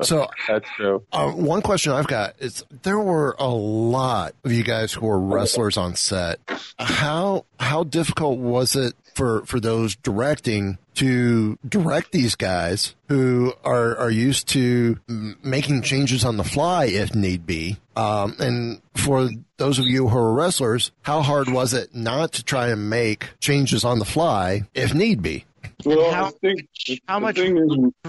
[0.02, 1.04] So That's true.
[1.12, 5.20] Uh, one question I've got is there were a lot of you guys who were
[5.20, 6.40] wrestlers on set.
[6.80, 13.98] How how difficult was it for for those directing to direct these guys who are
[13.98, 17.78] are used to making changes on the fly if need be?
[17.96, 22.44] Um, and for those of you who are wrestlers, how hard was it not to
[22.44, 25.46] try and make changes on the fly if need be?
[25.86, 26.68] Well, how, think
[27.08, 27.52] how much is,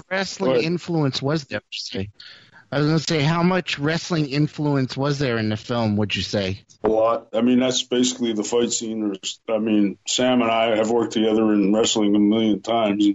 [0.09, 0.63] wrestling What?
[0.63, 1.59] influence was there?
[1.59, 2.09] would you say?
[2.71, 5.97] I was going to say, how much wrestling influence was there in the film?
[5.97, 6.65] Would you say?
[6.83, 7.27] a lot.
[7.33, 9.15] I mean, that's basically the fight scene.
[9.49, 13.07] I mean, Sam and I have worked together in wrestling a million times.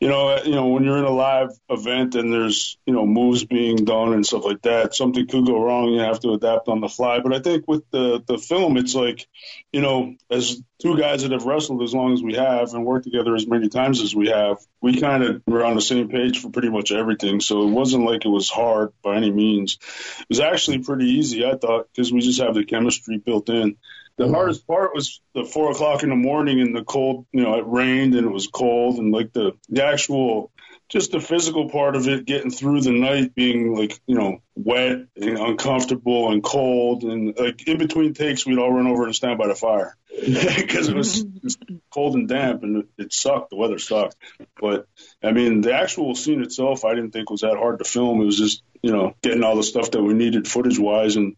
[0.00, 3.44] You know, you know, when you're in a live event and there's, you know, moves
[3.44, 5.88] being done and stuff like that, something could go wrong.
[5.88, 7.20] You have to adapt on the fly.
[7.20, 9.26] But I think with the the film, it's like,
[9.72, 13.04] you know, as two guys that have wrestled as long as we have and worked
[13.04, 16.40] together as many times as we have, we kind of were on the same page
[16.40, 17.40] for pretty much everything.
[17.40, 19.78] So it wasn't like it was hard by any means.
[20.20, 23.76] It was actually pretty easy, I thought, because we just have the chemistry built in.
[24.18, 27.56] The hardest part was the four o'clock in the morning and the cold, you know,
[27.58, 30.50] it rained and it was cold and like the, the actual,
[30.88, 35.06] just the physical part of it, getting through the night being like, you know, wet
[35.16, 37.04] and uncomfortable and cold.
[37.04, 39.96] And like in between takes, we'd all run over and stand by the fire
[40.26, 41.24] because it was
[41.90, 43.50] cold and damp and it, it sucked.
[43.50, 44.16] The weather sucked.
[44.60, 44.86] But
[45.22, 48.20] I mean, the actual scene itself, I didn't think was that hard to film.
[48.22, 51.36] It was just, you know, getting all the stuff that we needed footage wise and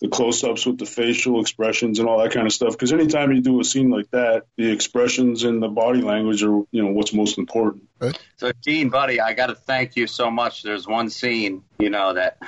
[0.00, 2.72] the close ups with the facial expressions and all that kind of stuff.
[2.72, 6.62] Because anytime you do a scene like that, the expressions and the body language are,
[6.70, 7.88] you know, what's most important.
[8.36, 10.62] So, Dean, buddy, I got to thank you so much.
[10.62, 12.38] There's one scene, you know, that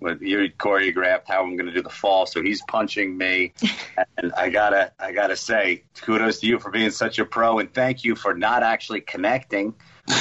[0.00, 2.26] with you choreographed how I'm going to do the fall.
[2.26, 3.52] So he's punching me,
[4.16, 7.72] and I gotta, I gotta say, kudos to you for being such a pro, and
[7.72, 9.74] thank you for not actually connecting.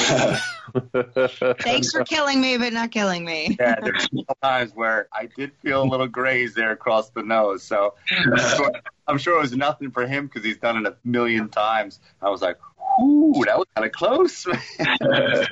[1.60, 3.58] Thanks for killing me, but not killing me.
[3.68, 4.08] Yeah, there's
[4.44, 7.64] times where I did feel a little graze there across the nose.
[7.64, 8.72] So I'm sure,
[9.08, 12.00] I'm sure it was nothing for him because he's done it a million times.
[12.22, 12.58] I was like,
[13.02, 14.46] ooh, that was kind of close.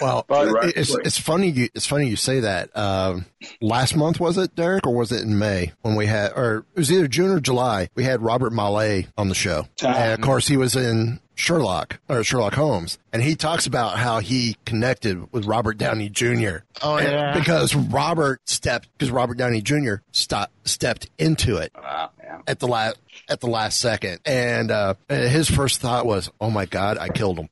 [0.00, 2.74] Well, But- it's it's funny you it's funny you say that.
[2.76, 3.26] Um,
[3.60, 6.78] last month was it, Derek, or was it in May when we had, or it
[6.78, 7.88] was either June or July?
[7.94, 12.24] We had Robert Maillet on the show, and of course he was in Sherlock or
[12.24, 16.58] Sherlock Holmes, and he talks about how he connected with Robert Downey Jr.
[16.82, 17.38] Oh, And- yeah.
[17.38, 19.94] because Robert stepped because Robert Downey Jr.
[20.10, 22.38] Stop, stepped into it Wow, yeah.
[22.48, 22.96] at the last
[23.28, 27.38] at the last second, and uh, his first thought was, "Oh my God, I killed
[27.38, 27.48] him."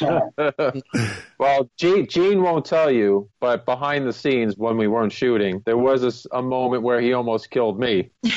[1.38, 5.76] well, Gene, Gene won't tell you, but behind the scenes when we weren't shooting, there
[5.76, 8.10] was a moment where he almost killed me.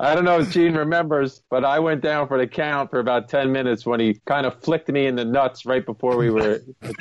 [0.00, 3.28] I don't know if Gene remembers, but I went down for the count for about
[3.28, 6.60] 10 minutes when he kind of flicked me in the nuts right before we were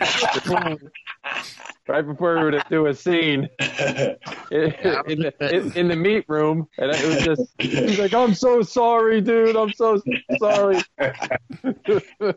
[1.88, 4.18] right before we were to do a scene in,
[4.52, 6.68] in, the, in, in the meat room.
[6.78, 9.56] And it was just, he's like, I'm so sorry, dude.
[9.56, 10.02] I'm so
[10.40, 10.82] sorry.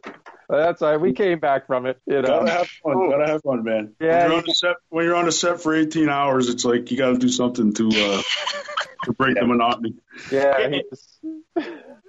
[0.48, 1.00] That's all right.
[1.00, 2.00] We came back from it.
[2.06, 2.28] You know.
[2.28, 3.11] Gotta have fun.
[3.11, 3.94] Gotta have fun, man.
[4.00, 4.22] Yeah.
[4.22, 6.90] When you're on a set, when you're on the set for 18 hours, it's like
[6.90, 8.22] you got to do something to uh,
[9.04, 9.94] to break the monotony.
[10.30, 10.80] Yeah.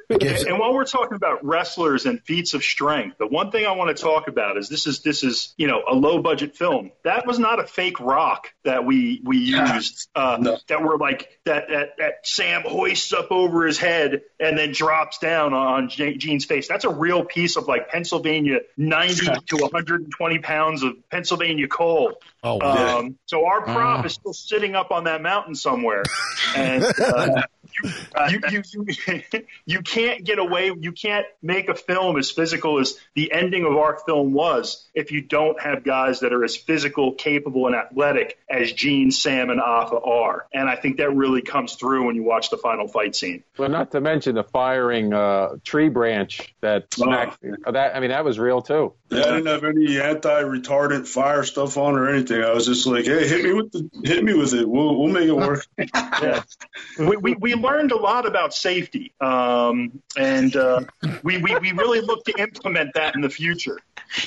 [0.10, 3.96] And while we're talking about wrestlers and feats of strength, the one thing I want
[3.96, 6.92] to talk about is this is this is you know a low budget film.
[7.04, 11.68] That was not a fake rock that we we used uh, that were like that,
[11.70, 16.46] that that Sam hoists up over his head and then drops down on Ge- Gene's
[16.46, 16.70] face.
[16.70, 22.14] That's a real piece of like Pennsylvania 90 to 120 pounds of Pennsylvania coal.
[22.44, 22.62] Oh.
[22.62, 26.04] Um, so our prop is still sitting up on that mountain somewhere,
[26.56, 27.44] and uh,
[27.84, 29.22] you, you, you,
[29.66, 30.72] you can't get away.
[30.80, 35.12] You can't make a film as physical as the ending of our film was if
[35.12, 39.60] you don't have guys that are as physical, capable, and athletic as Gene, Sam, and
[39.60, 40.48] Alpha are.
[40.54, 43.44] And I think that really comes through when you watch the final fight scene.
[43.58, 47.42] Well, not to mention the firing uh, tree branch that smacked.
[47.42, 48.94] That I mean, that was real too.
[49.10, 52.44] Yeah, I didn't have any anti-retardant fire stuff on or anything.
[52.44, 54.68] I was just like, hey, hit me with the, hit me with it.
[54.68, 55.66] We'll we'll make it work.
[55.78, 56.44] yeah.
[57.00, 60.82] we, we, we learned a lot about safety, um, and uh,
[61.24, 63.78] we, we, we really look to implement that in the future.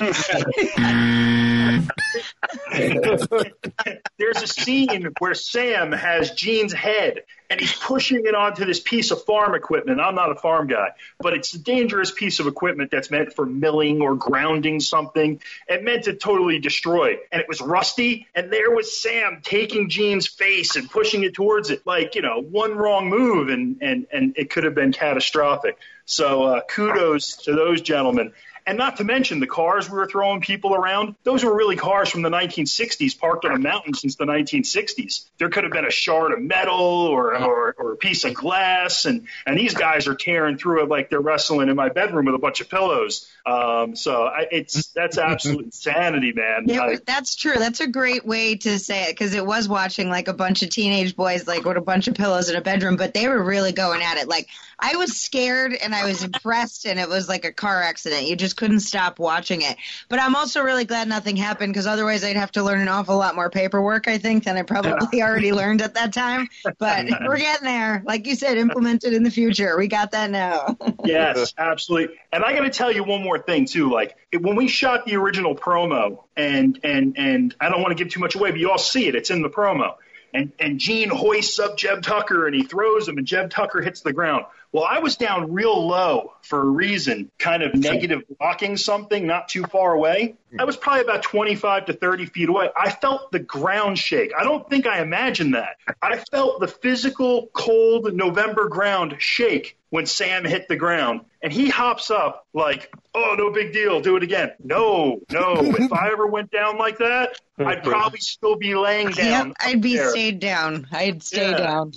[4.17, 9.11] There's a scene where Sam has Gene's head and he's pushing it onto this piece
[9.11, 9.99] of farm equipment.
[9.99, 13.45] I'm not a farm guy, but it's a dangerous piece of equipment that's meant for
[13.45, 15.41] milling or grounding something.
[15.67, 17.17] and meant to totally destroy.
[17.31, 18.27] And it was rusty.
[18.35, 21.85] And there was Sam taking Gene's face and pushing it towards it.
[21.85, 25.77] Like, you know, one wrong move and, and, and it could have been catastrophic.
[26.05, 28.31] So uh, kudos to those gentlemen.
[28.65, 31.15] And not to mention the cars we were throwing people around.
[31.23, 35.25] Those were really cars from the 1960s parked on a mountain since the 1960s.
[35.39, 39.05] There could have been a shard of metal or, or, or a piece of glass.
[39.05, 42.35] And, and these guys are tearing through it like they're wrestling in my bedroom with
[42.35, 43.27] a bunch of pillows.
[43.45, 46.65] Um, so I, it's that's absolute insanity, man.
[46.67, 47.55] Yeah, I, that's true.
[47.57, 50.69] That's a great way to say it because it was watching like a bunch of
[50.69, 53.71] teenage boys like with a bunch of pillows in a bedroom, but they were really
[53.71, 54.27] going at it.
[54.27, 54.47] Like
[54.79, 58.27] I was scared and I was impressed, and it was like a car accident.
[58.27, 59.77] You just couldn't stop watching it.
[60.09, 63.17] But I'm also really glad nothing happened because otherwise I'd have to learn an awful
[63.17, 66.47] lot more paperwork, I think, than I probably already learned at that time.
[66.77, 68.03] But we're getting there.
[68.05, 69.77] Like you said, implemented in the future.
[69.77, 70.77] We got that now.
[71.05, 72.17] yes, absolutely.
[72.31, 73.91] And I got to tell you one more thing too.
[73.91, 78.03] Like it, when we shot the original promo, and and and I don't want to
[78.03, 79.15] give too much away, but you all see it.
[79.15, 79.95] It's in the promo.
[80.33, 84.01] And and Gene hoists up Jeb Tucker and he throws him, and Jeb Tucker hits
[84.01, 84.45] the ground.
[84.71, 89.49] Well, I was down real low for a reason, kind of negative blocking something not
[89.49, 90.35] too far away.
[90.57, 92.69] I was probably about 25 to 30 feet away.
[92.75, 94.31] I felt the ground shake.
[94.37, 95.75] I don't think I imagined that.
[96.01, 101.21] I felt the physical, cold November ground shake when Sam hit the ground.
[101.43, 103.99] And he hops up like, oh, no big deal.
[103.99, 104.51] Do it again.
[104.63, 105.55] No, no.
[105.59, 109.47] if I ever went down like that, I'd probably still be laying down.
[109.47, 110.11] Yep, I'd be there.
[110.11, 110.87] stayed down.
[110.91, 111.57] I'd stay Yeah.
[111.57, 111.91] down.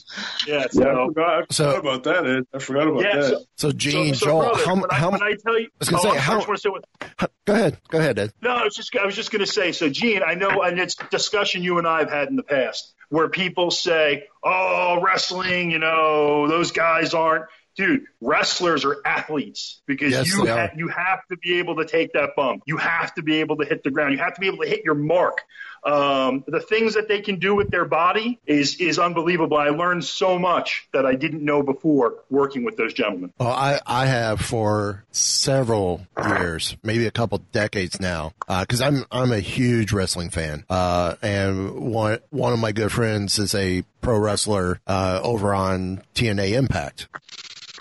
[0.47, 1.07] Yeah, Yeah, uh, I so.
[1.09, 2.47] forgot, I forgot about that, Ed.
[2.55, 3.25] I forgot about Yeah, that.
[3.29, 5.69] so, So, Gene, so, so Joel, brother, how, when, I, how, when I tell you,
[5.79, 7.99] was gonna oh, say, I'm how- I just want to say what, go ahead, go
[7.99, 8.33] ahead, Ed.
[8.43, 9.73] No, I was just I was just going to say.
[9.73, 12.95] So, Gene, I know, and it's discussion you and I have had in the past,
[13.11, 17.45] where people say, "Oh, wrestling, you know, those guys aren't."
[17.77, 22.13] Dude, wrestlers are athletes because Yes, you ha- you have to be able to take
[22.13, 22.63] that bump.
[22.67, 24.13] You have to be able to hit the ground.
[24.13, 25.43] You have to be able to hit your mark.
[25.83, 29.57] Um, the things that they can do with their body is is unbelievable.
[29.57, 33.33] I learned so much that I didn't know before working with those gentlemen.
[33.39, 39.33] Well, I, I have for several years, maybe a couple decades now, because I'm I'm
[39.33, 44.19] a huge wrestling fan, uh, and one one of my good friends is a pro
[44.19, 47.09] wrestler uh, over on TNA Impact.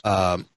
[0.03, 0.47] Um,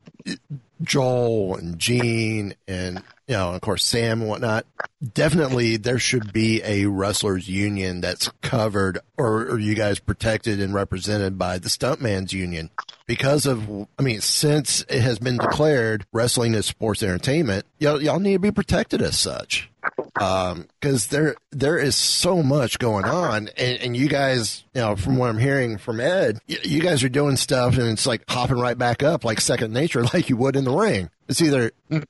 [0.83, 4.67] Joel and Gene and you know, of course, Sam and whatnot.
[5.15, 10.73] Definitely, there should be a wrestlers union that's covered, or, or you guys protected and
[10.73, 12.71] represented by the Stuntman's Union,
[13.07, 18.21] because of, I mean, since it has been declared wrestling is sports entertainment, y'all, y'all
[18.21, 19.71] need to be protected as such.
[20.19, 24.97] Um, cause there, there is so much going on and, and you guys, you know,
[24.97, 28.23] from what I'm hearing from Ed, y- you guys are doing stuff and it's like
[28.29, 31.11] hopping right back up like second nature, like you would in the ring.
[31.29, 32.03] It's either, you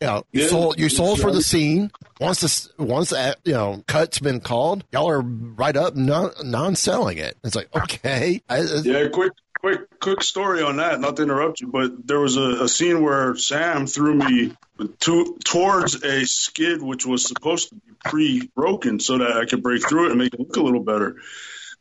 [0.00, 1.90] know, you Yeah, sold, you sold for the scene.
[2.20, 7.18] Once this, once that, you know, cut's been called, y'all are right up non, non-selling
[7.18, 7.36] it.
[7.44, 8.42] It's like, okay.
[8.48, 11.00] I, Yeah, quick, quick, quick story on that.
[11.00, 14.52] Not to interrupt you, but there was a, a scene where Sam threw me
[15.00, 19.88] to, towards a skid which was supposed to be pre-broken so that I could break
[19.88, 21.16] through it and make it look a little better.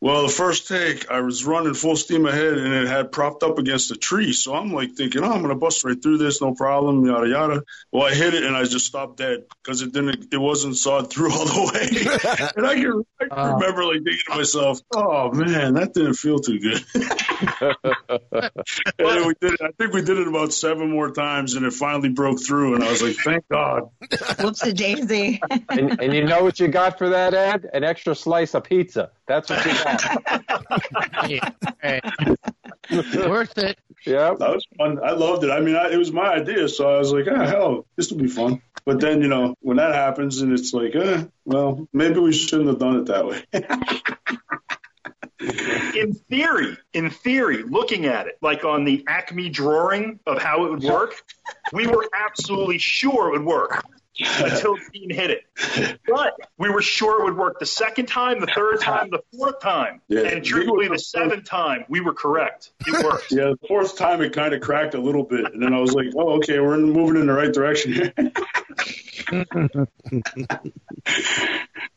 [0.03, 3.59] Well, the first take, I was running full steam ahead, and it had propped up
[3.59, 4.33] against a tree.
[4.33, 7.63] So I'm like thinking, oh, I'm gonna bust right through this, no problem, yada yada.
[7.91, 11.11] Well, I hit it, and I just stopped dead because it didn't, it wasn't sawed
[11.11, 12.51] through all the way.
[12.57, 13.53] and I can, I can uh.
[13.53, 16.83] remember like thinking to myself, oh man, that didn't feel too good.
[18.97, 19.61] and then we did it.
[19.61, 22.73] I think we did it about seven more times, and it finally broke through.
[22.73, 23.91] And I was like, thank God.
[24.39, 25.39] Whoops a daisy.
[25.69, 27.69] and, and you know what you got for that, Ed?
[27.71, 29.11] An extra slice of pizza.
[29.27, 29.90] That's what you got.
[32.91, 33.79] Worth it.
[34.05, 34.33] Yeah.
[34.37, 34.99] That was fun.
[35.03, 35.51] I loved it.
[35.51, 38.17] I mean, I, it was my idea, so I was like, ah, hell, this will
[38.17, 38.61] be fun.
[38.85, 42.67] But then, you know, when that happens, and it's like, eh, well, maybe we shouldn't
[42.67, 43.43] have done it that way.
[45.99, 50.71] in theory, in theory, looking at it, like on the Acme drawing of how it
[50.71, 51.21] would work,
[51.73, 53.83] we were absolutely sure it would work
[54.39, 55.99] until Gene hit it.
[56.07, 59.59] But we were sure it would work the second time, the third time, the fourth
[59.61, 60.21] time, Yeah.
[60.21, 62.71] and truly the seventh time, we were correct.
[62.85, 63.31] It worked.
[63.31, 65.93] Yeah, the fourth time it kind of cracked a little bit, and then I was
[65.93, 68.13] like, "Oh, okay, we're moving in the right direction." here."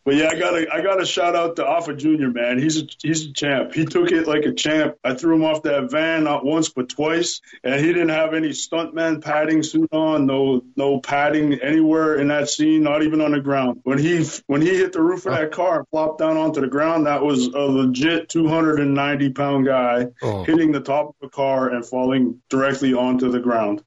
[0.05, 2.59] But yeah, I got to I got to shout out to Afa Junior, man.
[2.59, 3.72] He's a he's a champ.
[3.72, 4.96] He took it like a champ.
[5.02, 8.50] I threw him off that van not once but twice, and he didn't have any
[8.50, 13.40] stuntman padding suit on, no no padding anywhere in that scene, not even on the
[13.40, 13.80] ground.
[13.84, 16.68] When he when he hit the roof of that car and flopped down onto the
[16.68, 20.44] ground, that was a legit 290 pound guy Oh.
[20.44, 23.82] hitting the top of a car and falling directly onto the ground.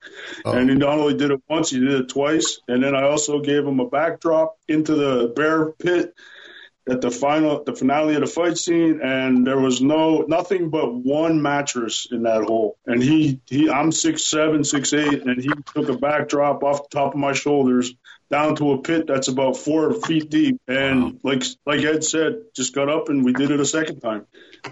[0.45, 0.53] Oh.
[0.53, 2.59] And he not only did it once, he did it twice.
[2.67, 6.13] And then I also gave him a backdrop into the bear pit
[6.89, 10.93] at the final, the finale of the fight scene, and there was no nothing but
[10.93, 12.77] one mattress in that hole.
[12.85, 16.97] And he, he, I'm six seven, six eight, and he took a backdrop off the
[16.97, 17.93] top of my shoulders
[18.29, 20.61] down to a pit that's about four feet deep.
[20.67, 24.25] And like like Ed said, just got up and we did it a second time.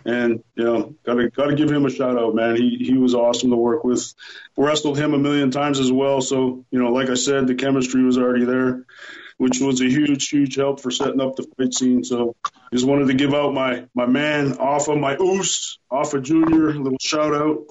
[0.05, 2.55] And you know, gotta gotta give him a shout out, man.
[2.55, 4.13] He he was awesome to work with.
[4.57, 6.21] Wrestled him a million times as well.
[6.21, 8.85] So you know, like I said, the chemistry was already there
[9.38, 12.03] which was a huge, huge help for setting up the fight scene.
[12.03, 12.36] So
[12.73, 16.97] just wanted to give out my my man Afa, my Oos, Afa Junior, a little
[17.01, 17.65] shout out.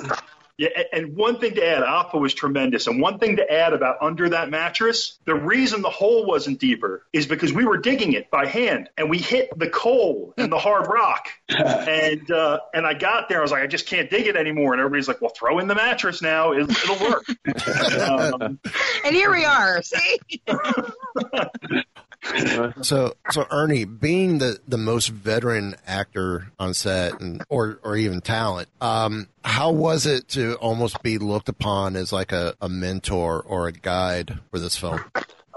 [0.56, 2.86] Yeah, and one thing to add, Afa was tremendous.
[2.86, 7.04] And one thing to add about under that mattress, the reason the hole wasn't deeper
[7.12, 10.58] is because we were digging it by hand and we hit the coal and the
[10.58, 11.28] hard rock.
[11.48, 14.72] and uh, and I got there, I was like, I just can't dig it anymore.
[14.74, 17.24] And everybody's like, well, throw in the mattress now, it, it'll work.
[18.08, 18.60] um,
[19.04, 19.82] And here we are.
[19.82, 20.20] See?
[22.82, 28.20] So, so Ernie, being the, the most veteran actor on set, and or or even
[28.20, 33.42] talent, um, how was it to almost be looked upon as like a, a mentor
[33.42, 35.00] or a guide for this film?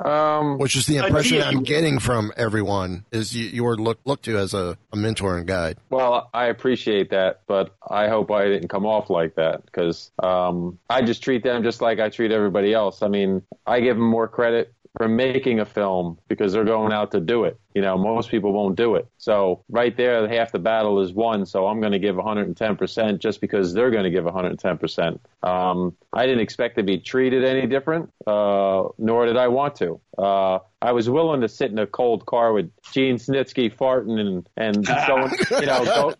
[0.03, 1.41] Um, Which is the impression.
[1.41, 5.37] I'm getting from everyone is you, you were looked looked to as a, a mentor
[5.37, 5.77] and guide.
[5.89, 10.77] Well, I appreciate that, but I hope I didn't come off like that because um,
[10.89, 13.01] I just treat them just like I treat everybody else.
[13.01, 17.11] I mean, I give them more credit for making a film because they're going out
[17.11, 17.59] to do it.
[17.75, 19.07] You know, most people won't do it.
[19.17, 21.45] So right there, half the battle is won.
[21.45, 25.19] So I'm going to give 110% just because they're going to give 110%.
[25.43, 30.01] Um, I didn't expect to be treated any different, uh, nor did I want to.
[30.17, 34.49] Uh, I was willing to sit in a cold car with Gene Snitsky farting and
[34.57, 36.13] and going, you know, go,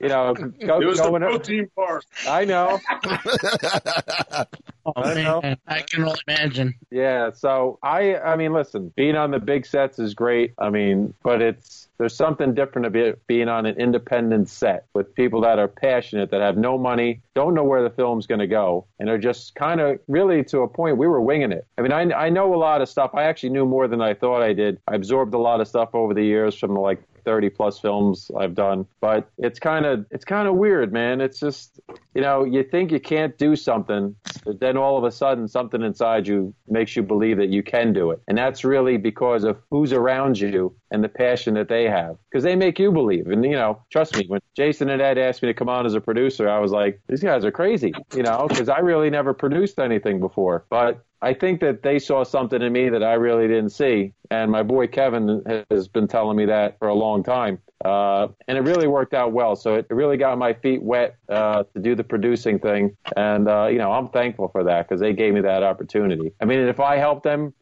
[0.00, 2.06] you know, go, It was the going protein part.
[2.26, 2.78] I know.
[4.96, 6.74] Oh, I man, I can only imagine.
[6.90, 10.54] Yeah, so I I mean, listen, being on the big sets is great.
[10.58, 15.40] I mean, but it's there's something different about being on an independent set with people
[15.40, 18.86] that are passionate, that have no money, don't know where the film's going to go,
[19.00, 21.66] and are just kind of really to a point we were winging it.
[21.76, 23.10] I mean, I I know a lot of stuff.
[23.14, 24.80] I actually knew more than I thought I did.
[24.86, 28.30] I absorbed a lot of stuff over the years from the like 30 plus films
[28.38, 31.20] I've done, but it's kind of it's kind of weird, man.
[31.20, 31.78] It's just
[32.14, 34.16] you know you think you can't do something,
[34.46, 37.92] but then all of a sudden something inside you makes you believe that you can
[37.92, 41.84] do it, and that's really because of who's around you and the passion that they
[41.84, 43.26] have, because they make you believe.
[43.26, 45.92] And you know, trust me, when Jason and Ed asked me to come on as
[45.92, 49.34] a producer, I was like, these guys are crazy, you know, because I really never
[49.34, 53.48] produced anything before, but I think that they saw something in me that I really
[53.48, 54.12] didn't see.
[54.30, 57.58] And my boy Kevin has been telling me that for a long time.
[57.84, 59.54] Uh, and it really worked out well.
[59.56, 62.96] So it really got my feet wet uh, to do the producing thing.
[63.16, 66.32] And, uh, you know, I'm thankful for that because they gave me that opportunity.
[66.40, 67.54] I mean, if I helped them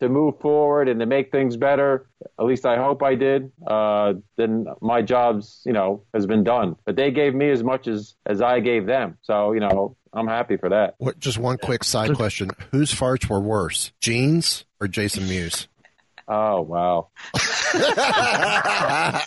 [0.00, 2.06] to move forward and to make things better,
[2.38, 6.76] at least I hope I did, uh, then my job's, you know, has been done.
[6.84, 9.18] But they gave me as much as, as I gave them.
[9.22, 10.94] So, you know, I'm happy for that.
[10.98, 15.68] What, just one quick side question: Whose farts were worse, Gene's or Jason Mewes?
[16.26, 17.08] Oh wow!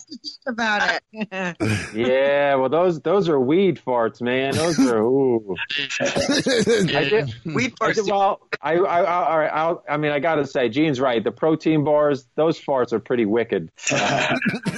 [0.48, 1.58] about it.
[1.94, 4.56] Yeah, well those those are weed farts, man.
[4.56, 5.56] Those are ooh.
[6.00, 10.20] I did, Weed I did, well, I I I, all right, I'll, I mean I
[10.20, 11.24] gotta say, Gene's right.
[11.24, 13.70] The protein bars, those farts are pretty wicked.
[13.92, 14.36] Uh,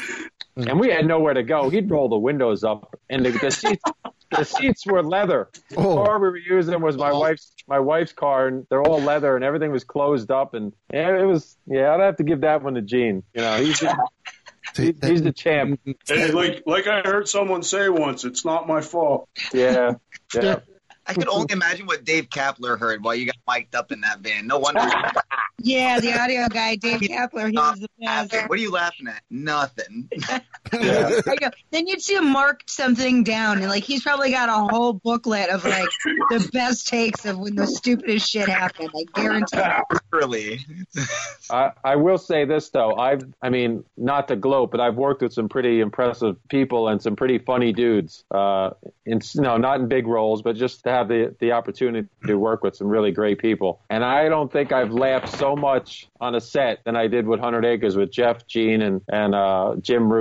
[0.57, 1.69] and we had nowhere to go.
[1.69, 3.83] He'd roll the windows up, and the, the seats
[4.31, 5.49] the seats were leather.
[5.69, 6.03] The oh.
[6.03, 9.43] car we were using was my wife's my wife's car, and they're all leather, and
[9.43, 11.93] everything was closed up, and yeah, it was yeah.
[11.93, 13.23] I'd have to give that one to Gene.
[13.33, 13.97] You know, he's the,
[14.75, 15.79] he- he's the champ.
[16.07, 19.29] Hey, like like I heard someone say once, it's not my fault.
[19.53, 19.93] Yeah,
[20.33, 20.59] yeah.
[21.09, 24.19] I can only imagine what Dave Kapler heard while you got mic'd up in that
[24.19, 24.47] van.
[24.47, 24.81] No wonder.
[25.61, 28.31] Yeah, the audio guy, Dave Kapler, he was the best.
[28.47, 29.21] What are you laughing at?
[29.29, 30.09] Nothing.
[30.73, 31.49] I know.
[31.71, 35.49] Then you'd see him mark something down, and like he's probably got a whole booklet
[35.49, 35.89] of like
[36.29, 38.89] the best takes of when the stupidest shit happened.
[38.95, 39.57] I guarantee.
[40.11, 40.59] Really?
[41.51, 45.21] I, I will say this though, I've I mean not to gloat, but I've worked
[45.21, 48.23] with some pretty impressive people and some pretty funny dudes.
[48.31, 48.71] Uh,
[49.05, 52.63] in no, not in big roles, but just to have the the opportunity to work
[52.63, 53.81] with some really great people.
[53.89, 57.39] And I don't think I've laughed so much on a set than I did with
[57.39, 60.11] Hundred Acres with Jeff, Gene, and and uh, Jim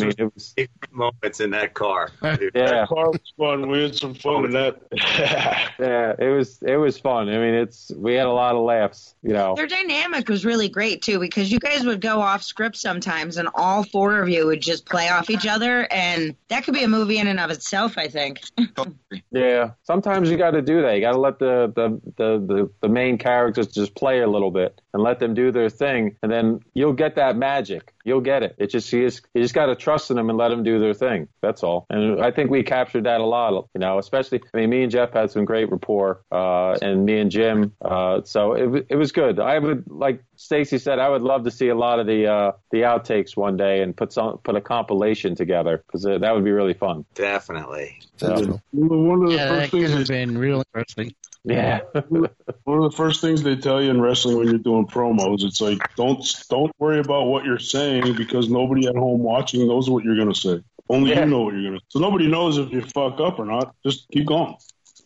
[0.00, 0.14] Root.
[0.18, 0.54] I mean, it was
[0.90, 2.10] moments in that car.
[2.22, 2.52] dude.
[2.54, 2.66] yeah.
[2.66, 3.68] That car was fun.
[3.68, 4.80] We had some fun in that.
[5.78, 7.28] Yeah, it was it was fun.
[7.28, 9.14] I mean, it's we had a lot of laughs.
[9.22, 12.76] You know, Their dynamic was really great too because you guys would go off script
[12.76, 16.74] sometimes, and all four of you would just play off each other, and that could
[16.74, 17.98] be a movie in and of itself.
[17.98, 18.40] I think.
[19.30, 19.72] yeah.
[19.82, 20.94] Sometimes you got to do that.
[20.94, 24.50] You got to let the, the the the the main characters just play a little
[24.50, 27.92] bit and let them do their thing, and then you'll get that magic.
[28.06, 28.54] You'll get it.
[28.56, 30.78] It just you just you just got to trust in them and let them do
[30.78, 31.26] their thing.
[31.42, 31.86] That's all.
[31.90, 33.68] And I think we captured that a lot.
[33.74, 37.18] You know, especially I mean, me and Jeff had some great rapport, uh, and me
[37.18, 37.72] and Jim.
[37.84, 39.40] Uh, so it it was good.
[39.40, 42.52] I would like Stacy said, I would love to see a lot of the uh,
[42.70, 46.52] the outtakes one day and put some put a compilation together because that would be
[46.52, 47.04] really fun.
[47.14, 47.98] Definitely.
[48.18, 51.14] So, One of the Yeah, that first could things have they, been real interesting.
[51.46, 51.80] Yeah.
[52.08, 55.60] one of the first things they tell you in wrestling when you're doing promos, it's
[55.60, 60.04] like don't don't worry about what you're saying because nobody at home watching knows what
[60.04, 60.60] you're gonna say.
[60.88, 61.20] Only Yeah.
[61.20, 61.78] you know what you're gonna.
[61.78, 61.86] Say.
[61.88, 63.74] So nobody knows if you fuck up or not.
[63.84, 64.56] Just keep going.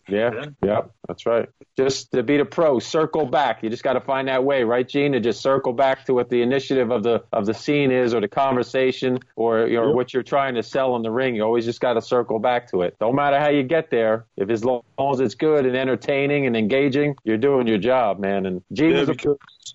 [0.07, 1.49] Yeah, yeah, that's right.
[1.77, 3.63] Just to be the pro, circle back.
[3.63, 5.13] You just got to find that way, right, Gene?
[5.13, 8.21] To just circle back to what the initiative of the of the scene is, or
[8.21, 9.93] the conversation, or Yep.
[9.95, 11.35] what you're trying to sell in the ring.
[11.35, 12.97] You always just got to circle back to it.
[12.99, 14.25] Don't matter how you get there.
[14.37, 18.45] If as long as it's good and entertaining and engaging, you're doing your job, man.
[18.45, 19.15] And Gene Yeah, is a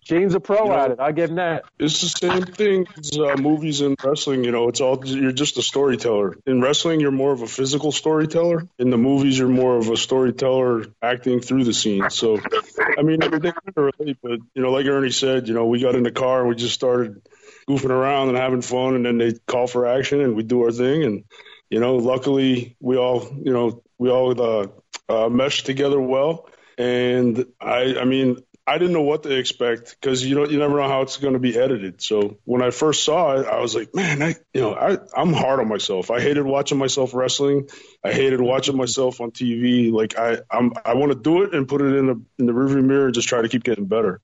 [0.05, 1.01] Gene's a pro You know- at it.
[1.01, 1.65] I'll give him that.
[1.79, 4.45] it's the same thing as uh, movies and wrestling.
[4.45, 6.37] You know, it's all you're just a storyteller.
[6.47, 8.69] In wrestling, you're more of a physical storyteller.
[8.79, 12.11] In the movies, you're more of a storyteller acting through the scene.
[12.11, 12.39] So,
[12.99, 14.19] I mean, everything kind relate.
[14.23, 16.55] But you know, like Ernie said, you know, we got in the car and we
[16.55, 17.23] just started
[17.69, 20.73] goofing around and having fun, and then they call for action, and we do our
[20.73, 21.05] thing.
[21.05, 21.25] And
[21.71, 24.67] you know, luckily, we all, you know, we all uh,
[25.09, 26.49] uh, meshed together well.
[26.79, 30.77] And I, I mean, I didn't know what to expect because you don't, you never
[30.77, 32.03] know how it's going to be edited.
[32.03, 35.33] So when I first saw it, I was like, man, I, you know, I, I'm
[35.33, 36.11] hard on myself.
[36.11, 37.69] I hated watching myself wrestling.
[38.03, 39.93] I hated watching myself on TV.
[39.93, 42.53] Like I, I'm, I want to do it and put it in the in the
[42.53, 44.21] rearview mirror and just try to keep getting better.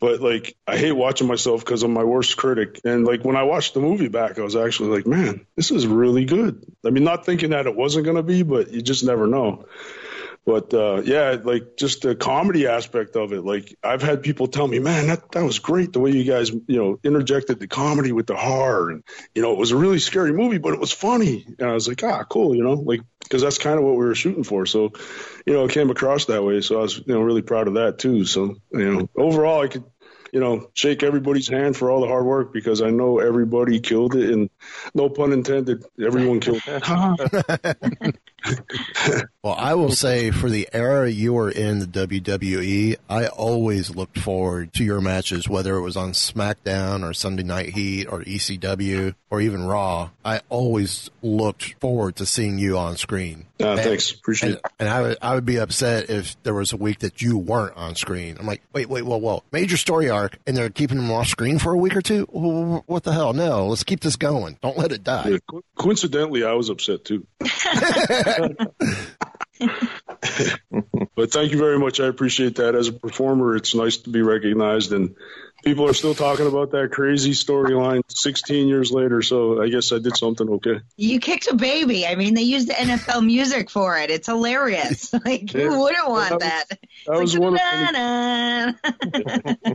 [0.00, 2.80] But like, I hate watching myself because I'm my worst critic.
[2.84, 5.86] And like when I watched the movie back, I was actually like, man, this is
[5.86, 6.64] really good.
[6.84, 9.66] I mean, not thinking that it wasn't going to be, but you just never know.
[10.46, 13.44] But uh, yeah, like just the comedy aspect of it.
[13.44, 16.50] Like I've had people tell me, man, that that was great the way you guys,
[16.50, 19.98] you know, interjected the comedy with the horror, and you know, it was a really
[19.98, 21.44] scary movie, but it was funny.
[21.58, 24.04] And I was like, ah, cool, you know, like because that's kind of what we
[24.04, 24.66] were shooting for.
[24.66, 24.92] So,
[25.46, 26.60] you know, it came across that way.
[26.60, 28.24] So I was, you know, really proud of that too.
[28.24, 29.84] So, you know, overall, I could.
[30.32, 34.14] You know, shake everybody's hand for all the hard work because I know everybody killed
[34.14, 34.48] it, and
[34.94, 36.82] no pun intended, everyone killed it.
[36.88, 38.12] Uh-huh.
[39.42, 44.18] Well, I will say for the era you were in the WWE, I always looked
[44.18, 49.14] forward to your matches, whether it was on SmackDown or Sunday Night Heat or ECW
[49.30, 50.10] or even Raw.
[50.24, 53.46] I always looked forward to seeing you on screen.
[53.60, 54.72] Uh, And- thanks, appreciate and, it.
[54.80, 57.76] and I would, I would be upset if there was a week that you weren't
[57.76, 58.36] on screen.
[58.38, 59.42] I'm like, wait, wait, whoa, whoa.
[59.52, 62.24] Major story arc, and they're keeping them off screen for a week or two?
[62.86, 63.32] What the hell?
[63.32, 64.58] No, let's keep this going.
[64.62, 65.28] Don't let it die.
[65.30, 67.26] Yeah, co- coincidentally, I was upset too.
[71.16, 72.00] but thank you very much.
[72.00, 72.74] I appreciate that.
[72.74, 75.16] As a performer, it's nice to be recognized, and
[75.64, 79.22] people are still talking about that crazy storyline 16 years later.
[79.22, 80.80] So I guess I did something okay.
[80.96, 82.06] You kicked a baby.
[82.06, 84.10] I mean, they used the NFL music for it.
[84.10, 85.12] It's hilarious.
[85.24, 85.68] Like, Yeah.
[85.68, 86.64] who wouldn't want Well, that?
[87.06, 88.72] That was one of Na-na.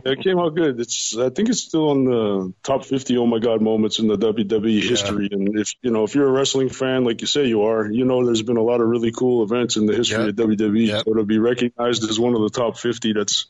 [0.04, 0.80] it came out good.
[0.80, 4.16] It's I think it's still on the top 50 oh my god moments in the
[4.16, 5.28] WWE history.
[5.30, 8.04] And if you know if you're a wrestling fan like you say you are, you
[8.04, 10.28] know there's been a lot of really cool events in the history Yep.
[10.30, 10.86] of WWE.
[10.88, 11.04] Yep.
[11.04, 13.46] So to be recognized as one of the top 50, that's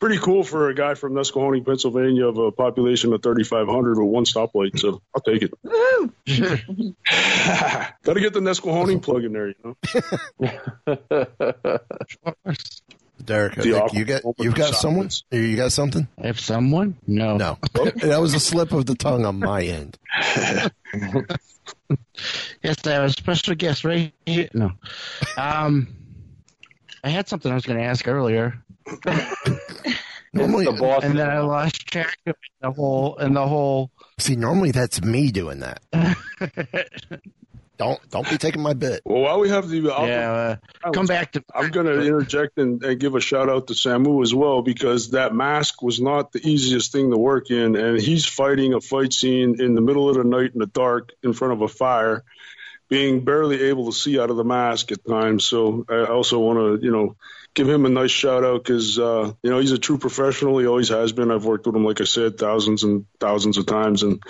[0.00, 4.24] pretty cool for a guy from Nesquehoning, Pennsylvania, of a population of 3,500 with one
[4.24, 4.76] stoplight.
[4.78, 5.52] So I'll take it.
[8.02, 9.76] Got to get the Nesquehoning plug in there, you know.
[13.22, 15.10] Derek, I think you got you've got someone.
[15.30, 16.08] You got something?
[16.16, 16.96] If someone?
[17.06, 17.36] No.
[17.36, 19.98] No, that was a slip of the tongue on my end.
[22.62, 24.48] Yes, I have a special guest right here.
[24.54, 24.72] No.
[25.36, 25.88] Um,
[27.04, 28.62] I had something I was going to ask earlier.
[30.32, 31.02] Normally, the boss.
[31.02, 33.90] and then I lost track of the whole and the whole.
[34.18, 35.82] see, normally that's me doing that.
[37.78, 39.00] don't don't be taking my bit.
[39.04, 41.42] Well, while we have the I'll- Yeah, uh, come back to.
[41.52, 45.10] I'm going to interject and, and give a shout out to Samu as well because
[45.10, 49.12] that mask was not the easiest thing to work in, and he's fighting a fight
[49.12, 52.22] scene in the middle of the night in the dark in front of a fire,
[52.88, 55.44] being barely able to see out of the mask at times.
[55.44, 57.16] So I also want to, you know,
[57.54, 60.58] give him a nice shout out because uh, you know he's a true professional.
[60.58, 61.30] He always has been.
[61.30, 64.22] I've worked with him, like I said, thousands and thousands of times, and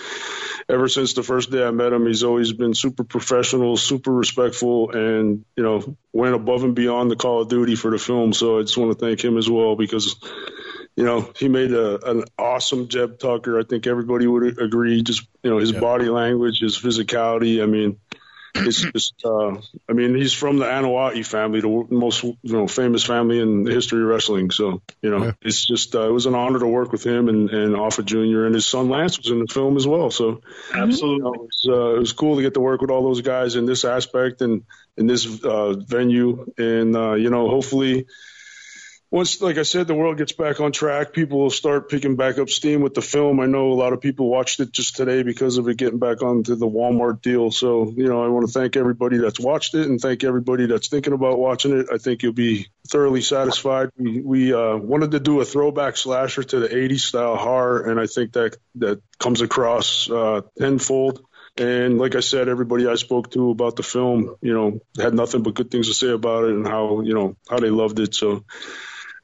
[0.69, 4.91] ever since the first day I met him, he's always been super professional, super respectful,
[4.91, 8.33] and you know went above and beyond the Call of Duty for the film.
[8.33, 10.17] So I just want to thank him as well because.
[10.97, 13.59] You know, he made a, an awesome Jeb Tucker.
[13.59, 15.03] I think everybody would agree.
[15.03, 17.63] Just you know, his body language, his physicality.
[17.63, 17.99] I mean,
[18.55, 19.57] it's just, uh,
[19.89, 23.73] I mean, he's from the Anoa'i family, the most you know famous family in the
[23.73, 24.51] history of wrestling.
[24.51, 27.51] So you know, it's just uh, it was an honor to work with him and
[27.51, 28.45] and Afa Jr.
[28.45, 30.11] and his son Lance was in the film as well.
[30.11, 30.41] So
[30.75, 33.57] absolutely, it, was, uh, it was cool to get to work with all those guys
[33.57, 34.65] in this aspect and
[34.97, 38.07] in this uh, venue, and uh, you know, hopefully
[39.13, 42.39] once, like I said, the world gets back on track, people will start picking back
[42.39, 43.41] up steam with the film.
[43.41, 46.23] I know a lot of people watched it just today because of it getting back
[46.23, 47.51] onto the Walmart deal.
[47.51, 50.87] So, you know, I want to thank everybody that's watched it and thank everybody that's
[50.87, 51.89] thinking about watching it.
[51.93, 53.91] I think you'll be thoroughly satisfied.
[53.97, 57.99] We, we uh, wanted to do a throwback slasher to the 80s style horror, and
[57.99, 61.25] I think that that comes across uh, tenfold.
[61.57, 65.43] And like I said, everybody I spoke to about the film, you know, had nothing
[65.43, 68.15] but good things to say about it and how, you know, how they loved it.
[68.15, 68.45] So,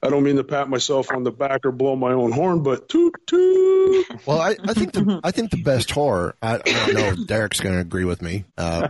[0.01, 2.89] I don't mean to pat myself on the back or blow my own horn, but
[2.89, 4.05] toot toot.
[4.25, 6.35] Well, I, I think the I think the best horror.
[6.41, 8.89] I, I don't know if Derek's going to agree with me uh,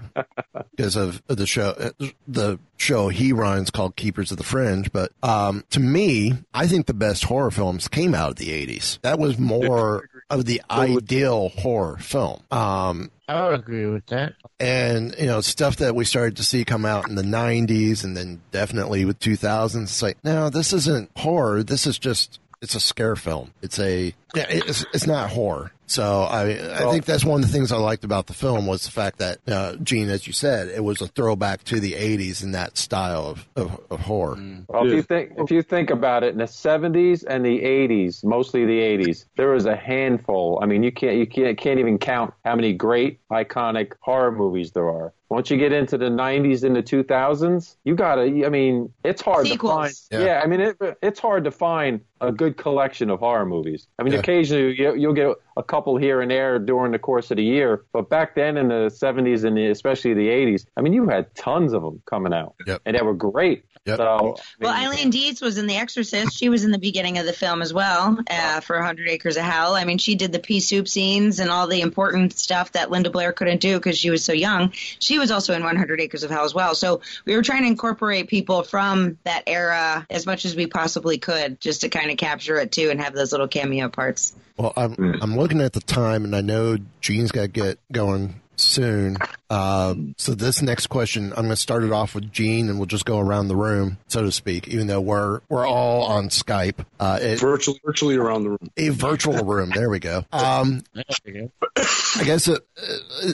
[0.72, 1.92] because of the show.
[2.28, 6.88] The show he runs called Keepers of the Fringe, but um, to me, I think
[6.88, 9.00] the best horror films came out of the '80s.
[9.02, 12.42] That was more of the ideal horror film.
[12.52, 14.34] Um, I would agree with that.
[14.60, 18.16] and you know stuff that we started to see come out in the 90s and
[18.16, 22.80] then definitely with 2000s it's like no this isn't horror this is just it's a
[22.80, 26.52] scare film it's a yeah it's, it's not horror so I
[26.88, 29.18] I think that's one of the things I liked about the film was the fact
[29.20, 32.78] that uh, Gene, as you said, it was a throwback to the '80s in that
[32.78, 34.38] style of, of, of horror.
[34.68, 38.24] Well, if you think if you think about it, in the '70s and the '80s,
[38.24, 40.60] mostly the '80s, there was a handful.
[40.62, 44.72] I mean, you can't you can't can't even count how many great iconic horror movies
[44.74, 45.14] there are.
[45.30, 48.22] Once you get into the '90s and the 2000s, you gotta.
[48.46, 50.08] I mean, it's hard Sequels.
[50.10, 50.24] to find.
[50.26, 50.42] Yeah.
[50.44, 53.88] I mean, it, it's hard to find a good collection of horror movies.
[54.00, 54.20] I mean, Yeah.
[54.20, 57.84] occasionally you, you'll get a couple here and there during the course of the year,
[57.92, 61.34] but back then in the 70s and the, especially the 80s, I mean, you had
[61.36, 62.82] tons of them coming out, Yep.
[62.86, 63.64] and they were great.
[63.88, 63.98] Yep.
[63.98, 66.38] So, Well, Eileen Dietz was in The Exorcist.
[66.38, 69.44] She was in the beginning of the film as well uh, for 100 Acres of
[69.44, 69.76] Hell.
[69.76, 73.10] I mean, she did the pea soup scenes and all the important stuff that Linda
[73.10, 74.72] Blair couldn't do because she was so young.
[74.74, 76.76] She was also in 100 Acres of Hell as well.
[76.76, 81.18] So we were trying to incorporate people from that era as much as we possibly
[81.18, 84.36] could just to kind of capture it too and have those little cameo parts.
[84.58, 88.42] Well, I'm I'm looking at the time, and I know Gene's got to get going
[88.60, 89.18] soon.
[89.50, 92.86] Um, so this next question, I'm going to start it off with Gene, and we'll
[92.86, 94.68] just go around the room, so to speak.
[94.68, 98.70] Even though we're we're all on Skype, uh, it, Virtually, virtually around the room.
[98.76, 99.72] a virtual room.
[99.74, 100.26] There we go.
[100.34, 103.32] Um, I guess it, uh,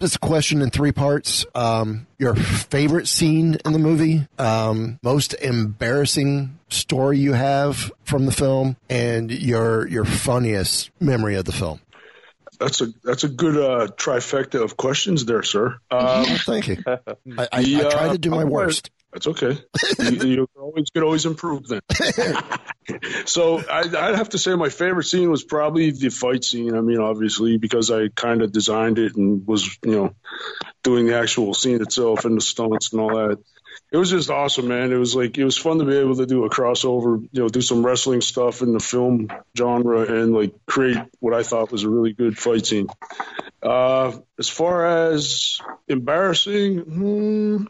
[0.00, 1.46] it's a question in three parts.
[1.54, 8.32] Um, your favorite scene in the movie, um, most embarrassing story you have from the
[8.32, 11.80] film, and your your funniest memory of the film.
[12.58, 15.78] That's a that's a good uh, trifecta of questions there, sir.
[15.90, 16.82] Um, Thank you.
[16.86, 16.98] I,
[17.38, 18.90] I, I The, uh, try to do my worst.
[19.12, 19.58] That's okay.
[19.98, 21.80] you, you can always could always improve then.
[23.24, 26.76] so I, I'd have to say my favorite scene was probably the fight scene.
[26.76, 30.14] I mean, obviously because I kind of designed it and was you know
[30.82, 33.38] doing the actual scene itself and the stunts and all that.
[33.90, 34.92] It was just awesome, man.
[34.92, 37.48] It was like it was fun to be able to do a crossover, you know,
[37.48, 41.84] do some wrestling stuff in the film genre and like create what I thought was
[41.84, 42.88] a really good fight scene.
[43.62, 45.58] Uh, as far as
[45.88, 47.64] embarrassing, hmm,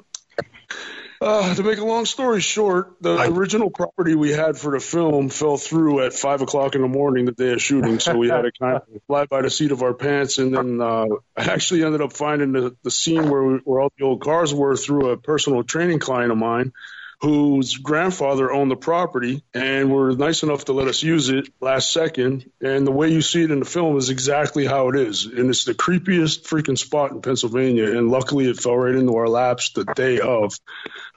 [1.21, 5.29] uh, to make a long story short, the original property we had for the film
[5.29, 8.43] fell through at five o'clock in the morning the day of shooting, so we had
[8.43, 10.39] to kind of fly by the seat of our pants.
[10.39, 11.07] And then uh,
[11.37, 14.55] I actually ended up finding the, the scene where we, where all the old cars
[14.55, 16.73] were through a personal training client of mine,
[17.21, 21.93] whose grandfather owned the property and were nice enough to let us use it last
[21.93, 22.49] second.
[22.61, 25.27] And the way you see it in the film is exactly how it is.
[25.27, 27.97] And it's the creepiest freaking spot in Pennsylvania.
[27.99, 30.55] And luckily it fell right into our laps the day of.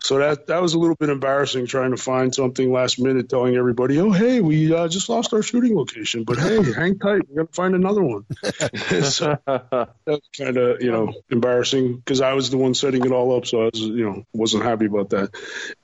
[0.02, 3.56] So that, that was a little bit embarrassing trying to find something last minute telling
[3.56, 7.30] everybody, oh, hey, we uh, just lost our shooting location, but hey, hang tight.
[7.30, 8.26] We're going to find another one.
[9.04, 13.38] so that's kind of, you know, embarrassing because I was the one setting it all
[13.38, 13.46] up.
[13.46, 15.30] So I was, you know, wasn't happy about that.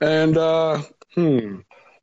[0.00, 0.82] And, uh,
[1.14, 1.56] hmm.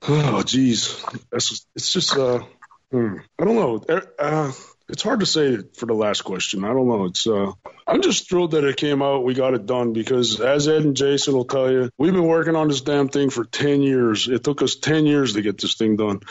[0.07, 1.03] Oh, geez.
[1.31, 2.43] It's just, uh,
[2.91, 3.17] hmm.
[3.39, 4.01] I don't know.
[4.19, 4.51] Uh,
[4.87, 6.63] it's hard to say for the last question.
[6.63, 7.05] I don't know.
[7.05, 7.51] It's uh,
[7.87, 9.23] I'm just thrilled that it came out.
[9.23, 12.55] We got it done because, as Ed and Jason will tell you, we've been working
[12.55, 14.27] on this damn thing for ten years.
[14.27, 16.21] It took us ten years to get this thing done,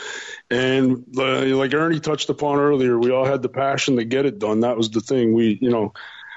[0.49, 4.39] and uh, like Ernie touched upon earlier, we all had the passion to get it
[4.39, 4.61] done.
[4.61, 5.33] That was the thing.
[5.33, 5.93] We, you know,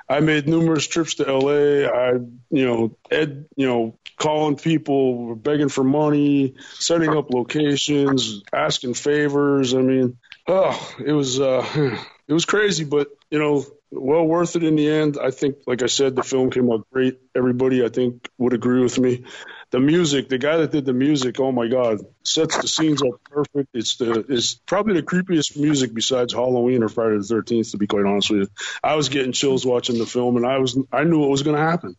[0.08, 1.88] I made numerous trips to LA.
[1.88, 2.12] I,
[2.50, 9.74] you know, Ed, you know, calling people, begging for money, setting up locations, asking favors.
[9.74, 11.64] I mean, oh, it was uh,
[12.28, 15.18] it was crazy, but you know, well worth it in the end.
[15.22, 17.20] I think, like I said, the film came out great.
[17.34, 19.24] Everybody, I think, would agree with me.
[19.70, 23.20] The music, the guy that did the music, oh my God, sets the scenes up
[23.24, 23.68] perfect.
[23.74, 27.72] It's the it's probably the creepiest music besides Halloween or Friday the Thirteenth.
[27.72, 28.48] To be quite honest with you,
[28.82, 31.56] I was getting chills watching the film, and I was I knew what was going
[31.56, 31.96] to happen.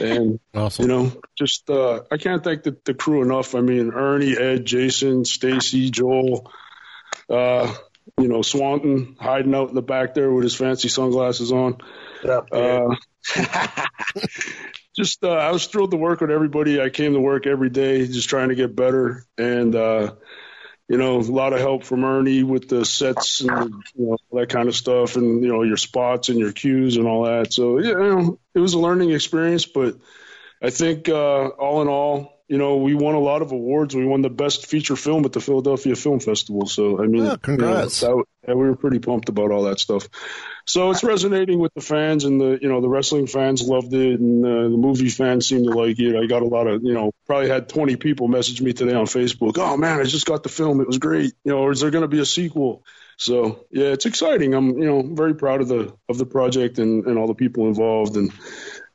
[0.00, 0.84] and awesome.
[0.84, 3.54] you know, just uh, I can't thank the, the crew enough.
[3.54, 6.50] I mean, Ernie, Ed, Jason, Stacy, Joel,
[7.28, 7.74] uh,
[8.18, 11.76] you know, Swanton hiding out in the back there with his fancy sunglasses on.
[12.24, 12.94] Uh,
[14.96, 16.80] just uh, I was thrilled to work with everybody.
[16.80, 20.14] I came to work every day, just trying to get better, and uh,
[20.88, 24.48] you know, a lot of help from Ernie with the sets and you know, that
[24.48, 27.52] kind of stuff, and you know, your spots and your cues and all that.
[27.52, 29.96] So yeah, you know, it was a learning experience, but
[30.62, 33.94] I think uh, all in all, you know, we won a lot of awards.
[33.94, 36.66] We won the best feature film at the Philadelphia Film Festival.
[36.66, 38.02] So, I mean, Yeah, congrats.
[38.02, 40.08] You know, that, we were pretty pumped about all that stuff.
[40.64, 44.20] So it's resonating with the fans, and the you know the wrestling fans loved it,
[44.20, 46.16] and uh, the movie fans seem to like it.
[46.16, 49.06] I got a lot of you know probably had 20 people message me today on
[49.06, 49.58] Facebook.
[49.58, 50.80] Oh man, I just got the film.
[50.80, 51.32] It was great.
[51.44, 52.84] You know, or is there going to be a sequel?
[53.16, 54.54] So yeah, it's exciting.
[54.54, 57.66] I'm you know very proud of the of the project and and all the people
[57.68, 58.32] involved and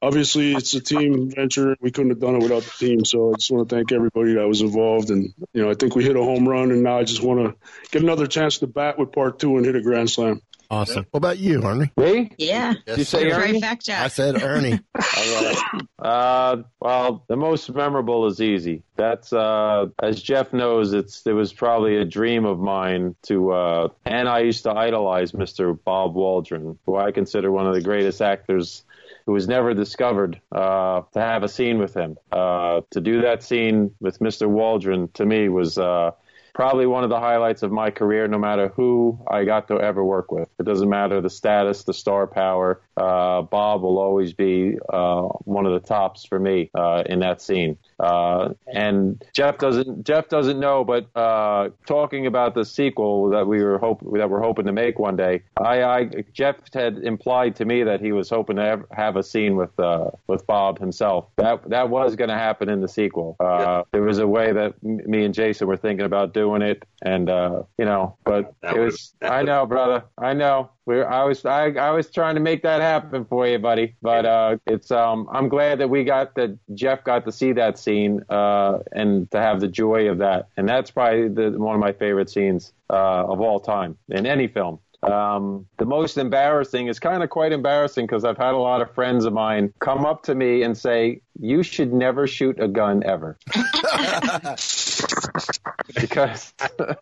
[0.01, 1.75] obviously it's a team venture.
[1.79, 3.05] We couldn't have done it without the team.
[3.05, 5.09] So I just want to thank everybody that was involved.
[5.11, 7.39] And, you know, I think we hit a home run and now I just want
[7.41, 10.41] to get another chance to bat with part two and hit a grand slam.
[10.71, 11.05] Awesome.
[11.11, 11.91] What about you, Ernie?
[11.97, 12.31] Me?
[12.37, 12.75] Yeah.
[12.87, 13.41] Yes, you say sir.
[13.41, 13.59] Ernie?
[13.59, 13.99] Trifecta.
[13.99, 14.79] I said Ernie.
[14.95, 15.57] All right.
[15.99, 18.83] Uh, well, the most memorable is easy.
[18.95, 23.87] That's uh, as Jeff knows, it's it was probably a dream of mine to, uh,
[24.05, 25.77] and I used to idolize Mr.
[25.83, 28.85] Bob Waldron, who I consider one of the greatest actors
[29.25, 30.41] who was never discovered.
[30.51, 34.47] Uh, to have a scene with him, uh, to do that scene with Mr.
[34.47, 35.77] Waldron, to me was.
[35.77, 36.11] Uh,
[36.53, 40.03] Probably one of the highlights of my career, no matter who I got to ever
[40.03, 40.49] work with.
[40.59, 42.81] It doesn't matter the status, the star power.
[43.01, 45.23] Uh, Bob will always be uh,
[45.55, 47.77] one of the tops for me uh, in that scene.
[47.99, 53.63] Uh, and Jeff doesn't Jeff doesn't know, but uh, talking about the sequel that we
[53.63, 55.99] were hope that we're hoping to make one day, I, I
[56.33, 59.77] Jeff had implied to me that he was hoping to have, have a scene with
[59.79, 61.25] uh, with Bob himself.
[61.37, 63.35] That that was going to happen in the sequel.
[63.39, 66.83] Uh, There was a way that m- me and Jason were thinking about doing it,
[67.01, 69.13] and uh, you know, but That it was.
[69.21, 70.03] I know, brother.
[70.17, 70.69] I know.
[70.85, 72.90] We're, I was I, I was trying to make that happen
[73.29, 73.95] for you, buddy.
[74.01, 77.77] But uh, it's um I'm glad that we got that Jeff got to see that
[77.77, 80.47] scene uh, and to have the joy of that.
[80.57, 84.47] And that's probably the, one of my favorite scenes uh, of all time in any
[84.47, 84.79] film.
[85.03, 88.93] Um, the most embarrassing is kind of quite embarrassing because I've had a lot of
[88.93, 93.01] friends of mine come up to me and say, "You should never shoot a gun
[93.03, 93.35] ever,"
[95.95, 96.53] because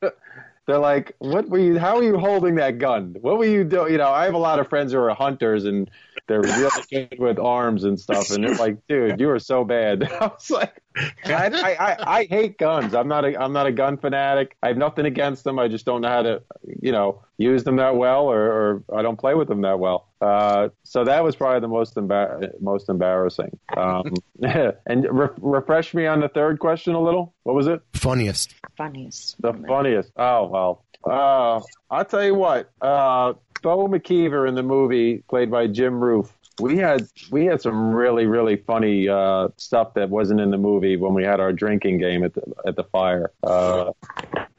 [0.69, 1.79] they're like, "What were you?
[1.79, 3.15] How are you holding that gun?
[3.21, 5.65] What were you doing?" You know, I have a lot of friends who are hunters
[5.65, 5.89] and
[6.27, 10.03] they're really good with arms and stuff, and they're like, "Dude, you are so bad."
[10.21, 10.81] I was like,
[11.25, 12.93] I, I, I, I hate guns.
[12.93, 14.55] I'm not a I'm not a gun fanatic.
[14.63, 15.59] I have nothing against them.
[15.59, 16.41] I just don't know how to,
[16.81, 20.07] you know, use them that well, or, or I don't play with them that well.
[20.19, 23.57] Uh, so that was probably the most embar- most embarrassing.
[23.77, 24.13] Um,
[24.85, 27.33] and re- refresh me on the third question a little.
[27.43, 27.81] What was it?
[27.93, 28.55] Funniest.
[28.77, 29.41] Funniest.
[29.41, 30.11] The funniest.
[30.17, 30.85] Oh well.
[31.03, 32.71] Uh, I'll tell you what.
[32.81, 36.33] Uh, Bo McKeever in the movie, played by Jim Roof.
[36.59, 40.97] We had we had some really really funny uh, stuff that wasn't in the movie
[40.97, 43.31] when we had our drinking game at the at the fire.
[43.43, 43.91] Uh,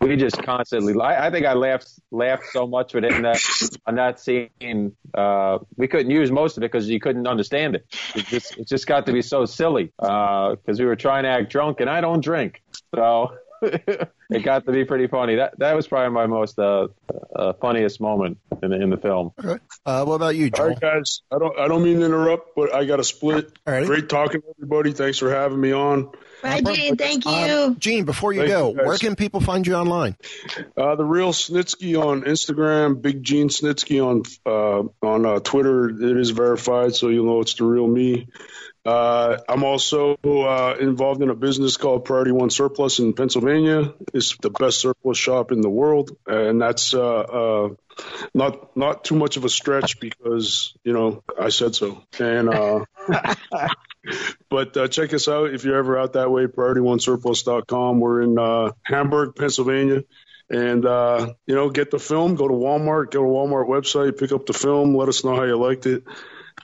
[0.01, 0.99] we just constantly.
[1.01, 3.41] I, I think I laughed laughed so much with him that
[3.87, 7.87] on that scene, uh, we couldn't use most of it because you couldn't understand it.
[8.15, 11.51] It just it just got to be so silly because we were trying to act
[11.51, 12.63] drunk, and I don't drink,
[12.95, 13.37] so.
[14.31, 15.37] it got to be pretty funny.
[15.37, 16.89] That that was probably my most uh,
[17.35, 19.33] uh, funniest moment in the, in the film.
[19.43, 19.61] Okay.
[19.85, 20.63] Uh, what about you, Joel?
[20.63, 21.23] All right, guys.
[21.31, 23.53] I don't I don't mean to interrupt, but I got a split.
[23.65, 24.93] Great talking to everybody.
[24.93, 26.11] Thanks for having me on.
[26.43, 26.97] Bye, Gene.
[26.97, 27.31] Thank you.
[27.31, 30.17] Um, Gene, before you Thank go, you, where can people find you online?
[30.77, 35.89] Uh, the real Snitsky on Instagram, Big Gene Snitsky on uh, on uh, Twitter.
[35.89, 38.29] It is verified, so you'll know it's the real me.
[38.85, 43.93] Uh, I'm also uh, involved in a business called Priority One Surplus in Pennsylvania.
[44.15, 47.69] It's the best surplus shop in the world, and that's uh, uh,
[48.35, 52.03] not not too much of a stretch because you know I said so.
[52.19, 52.85] And uh,
[54.51, 56.47] but uh, check us out if you're ever out that way.
[56.47, 58.01] PriorityOneSurplus.com.
[58.01, 60.03] We're in uh, Hamburg, Pennsylvania.
[60.53, 64.33] And, uh, you know, get the film, go to Walmart, go to Walmart website, pick
[64.33, 66.03] up the film, let us know how you liked it.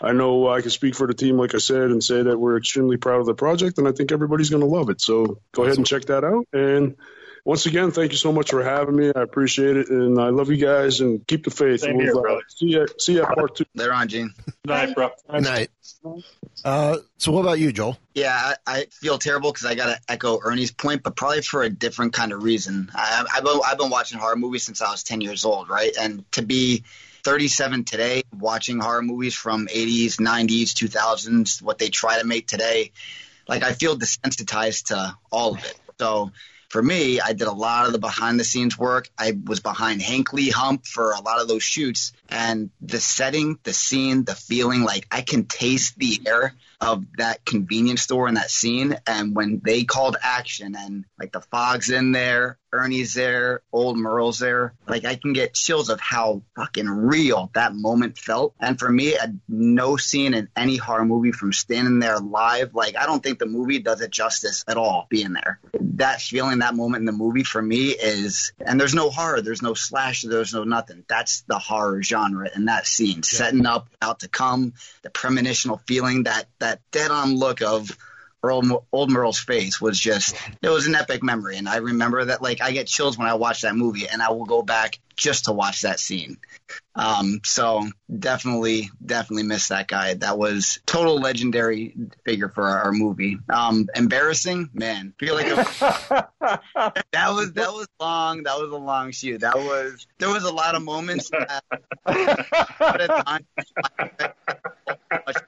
[0.01, 2.59] I know I can speak for the team, like I said, and say that we're
[2.59, 5.01] extremely proud of the project, and I think everybody's going to love it.
[5.01, 6.47] So go ahead and check that out.
[6.53, 6.97] And
[7.47, 9.13] once again, thank you so much for having me.
[9.15, 11.81] I appreciate it, and I love you guys, and keep the faith.
[11.81, 12.41] Same here, uh, brother.
[12.49, 13.65] See you, see you at part two.
[13.73, 14.35] They're on, Gene.
[14.65, 15.11] Night, bro.
[15.31, 15.71] Good night.
[16.65, 17.97] Uh, so, what about you, Joel?
[18.15, 21.63] Yeah, I, I feel terrible because I got to echo Ernie's point, but probably for
[21.63, 22.91] a different kind of reason.
[22.93, 25.93] I, I've, been, I've been watching horror movies since I was 10 years old, right?
[26.01, 26.83] And to be
[27.23, 32.91] 37 today, watching horror movies from 80s, 90s, 2000s, what they try to make today,
[33.47, 35.79] like I feel desensitized to all of it.
[36.01, 36.33] So
[36.69, 39.09] for me, I did a lot of the behind the scenes work.
[39.19, 42.13] I was behind Hank Lee Hump for a lot of those shoots.
[42.29, 47.45] And the setting, the scene, the feeling, like I can taste the air of that
[47.45, 48.97] convenience store in that scene.
[49.07, 54.39] And when they called action and like the fog's in there, Ernie's there, old Merle's
[54.39, 58.55] there, like I can get chills of how fucking real that moment felt.
[58.61, 62.97] And for me, a, no scene in any horror movie from standing there live, like
[62.97, 65.61] I don't think the movie does it justice at all being there.
[65.97, 69.63] That feeling, that moment in the movie for me is, and there's no horror, there's
[69.63, 71.05] no slash, there's no nothing.
[71.09, 76.25] That's the horror genre in that scene, setting up out to come, the premonitional feeling,
[76.25, 77.97] that that dead on look of
[78.47, 81.57] Earl, old Merle's face was just it was an epic memory.
[81.57, 84.31] And i remember that like i get chills when i watch that movie and i
[84.31, 86.37] will go back just to watch that scene.
[86.95, 90.15] Um, so definitely definitely miss that guy.
[90.15, 91.95] That was total legendary
[92.25, 93.39] figure for our, our movie.
[93.49, 94.71] Um, embarrassing?
[94.75, 95.47] Man feel like
[95.81, 96.29] that
[97.13, 99.41] was that was long that was a long shoot.
[99.41, 101.65] That was there was a lot of moments that,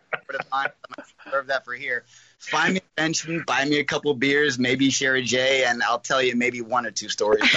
[0.65, 2.05] but at the time, much time, I'm reserve that for here
[2.39, 5.99] find me a mention, buy me a couple beers, maybe share a J, and I'll
[5.99, 7.43] tell you maybe one or two stories.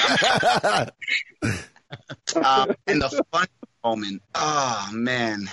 [2.36, 3.48] um, and the fun
[3.84, 5.50] moment, oh man,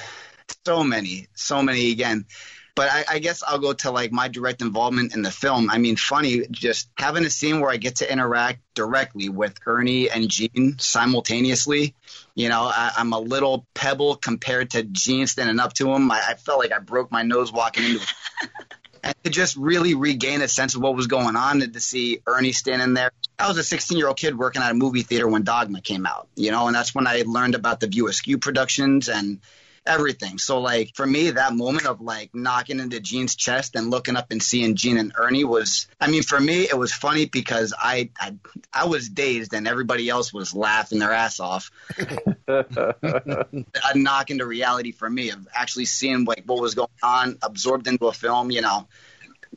[0.67, 2.27] so many, so many again.
[2.75, 5.69] But I, I guess I'll go to like my direct involvement in the film.
[5.69, 10.09] I mean, funny, just having a scene where I get to interact directly with Ernie
[10.09, 11.97] and Gene simultaneously.
[12.39, 16.09] You know, I, I'm a little pebble compared to Gene standing up to him.
[16.09, 18.13] I, I felt like I broke my nose walking into it
[19.03, 22.21] and to just really regain a sense of what was going on and to see
[22.29, 23.11] Ernie standing there.
[23.41, 26.07] I was a 16 year old kid working at a movie theater when Dogma came
[26.07, 29.41] out, you know, and that's when I learned about the View Askew productions and
[29.89, 30.39] everything.
[30.39, 34.31] So like for me, that moment of like knocking into Gene's chest and looking up
[34.31, 38.11] and seeing Gene and Ernie was, I mean, for me, it was funny because I,
[38.21, 38.35] I,
[38.73, 41.71] I was dazed and everybody else was laughing their ass off.
[42.49, 43.47] a
[43.95, 48.07] knock into reality for me of actually seeing like what was going on, absorbed into
[48.07, 48.87] a film, you know.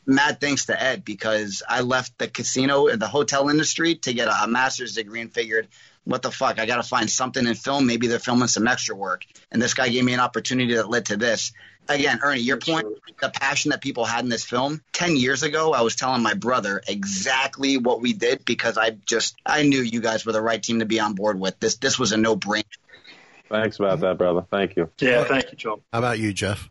[0.06, 4.30] Mad thanks to Ed because I left the casino and the hotel industry to get
[4.30, 5.68] a, a master's degree and figured,
[6.04, 7.86] what the fuck, I got to find something in film.
[7.86, 9.26] Maybe they're filming some extra work.
[9.52, 11.54] And this guy gave me an opportunity that led to this.
[11.88, 12.88] Again, Ernie, your point,
[13.22, 14.82] the passion that people had in this film.
[14.94, 19.36] 10 years ago, I was telling my brother exactly what we did because I just,
[19.46, 21.60] I knew you guys were the right team to be on board with.
[21.60, 22.64] This, this was a no brainer.
[23.50, 24.46] Thanks about that, brother.
[24.50, 24.90] Thank you.
[25.00, 25.82] Yeah, thank you, Joe.
[25.92, 26.70] How about you, Jeff?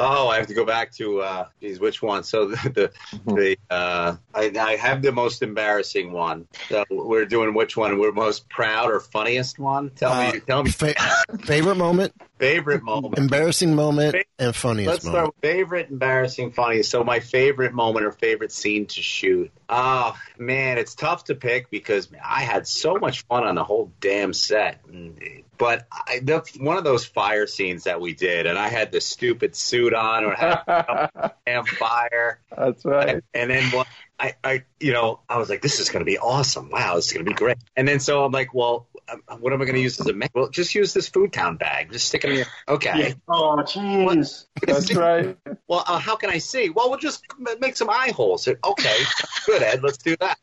[0.00, 2.22] Oh, I have to go back to uh, geez, which one?
[2.22, 2.56] So the
[3.26, 6.46] the, the uh, I, I have the most embarrassing one.
[6.68, 7.98] So we're doing which one?
[7.98, 9.90] We're most proud or funniest one?
[9.90, 10.70] Tell Uh, me, tell me.
[10.70, 10.94] Fa-
[11.42, 15.34] favorite moment, favorite moment, embarrassing moment, and funniest Let's start moment.
[15.34, 16.90] with favorite, embarrassing, funniest.
[16.90, 19.50] So my favorite moment or favorite scene to shoot.
[19.68, 23.92] Oh man, it's tough to pick because I had so much fun on the whole
[24.00, 24.80] damn set.
[25.58, 29.00] But I, the, one of those fire scenes that we did, and I had the
[29.00, 31.10] stupid suit on or had
[31.46, 32.40] damn fire.
[32.56, 33.22] That's right.
[33.34, 33.86] And then one,
[34.20, 36.70] I, I, you know, I was like, this is going to be awesome.
[36.70, 37.58] Wow, this is going to be great.
[37.76, 38.86] And then so I'm like, well,
[39.38, 41.56] what am I going to use as a ma- Well, just use this Food Town
[41.56, 41.92] bag.
[41.92, 42.46] Just stick it in your.
[42.68, 43.08] Okay.
[43.08, 43.12] Yeah.
[43.28, 44.46] Oh, jeez.
[44.66, 45.36] That's right.
[45.66, 46.70] Well, uh, how can I see?
[46.70, 47.24] Well, we'll just
[47.60, 48.48] make some eye holes.
[48.48, 48.96] Okay,
[49.46, 49.82] good, Ed.
[49.82, 50.38] Let's do that.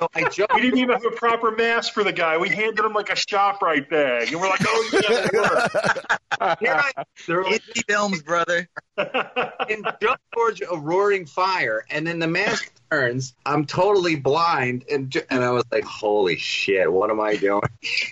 [0.00, 0.54] So I jumped.
[0.54, 2.38] We didn't even have a proper mask for the guy.
[2.38, 6.74] We handed him like a ShopRite bag, and we're like, "Oh yeah, it worked." Here
[6.74, 8.68] I, they're like, Indie films, brother.
[8.96, 13.34] and jump towards a roaring fire, and then the mask turns.
[13.44, 17.62] I'm totally blind, and ju- and I was like, "Holy shit, what am I doing?"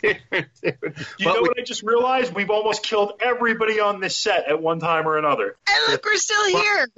[0.03, 0.15] You
[1.27, 2.35] know what I just realized?
[2.35, 5.57] We've almost killed everybody on this set at one time or another.
[5.69, 6.89] And look, we're still here.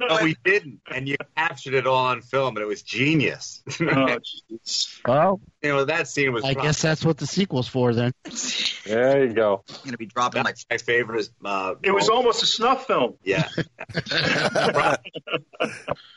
[0.00, 3.57] no, we didn't, and you captured it all on film, and it was genius.
[3.66, 5.00] Oh, jeez.
[5.06, 6.44] Well, you know that scene was.
[6.44, 8.12] I guess that's what the sequel's for then.
[8.86, 9.64] There you go.
[9.68, 11.28] I'm gonna be dropping like That's my favorite.
[11.44, 13.14] Uh, It was almost a snuff film.
[13.22, 13.48] Yeah.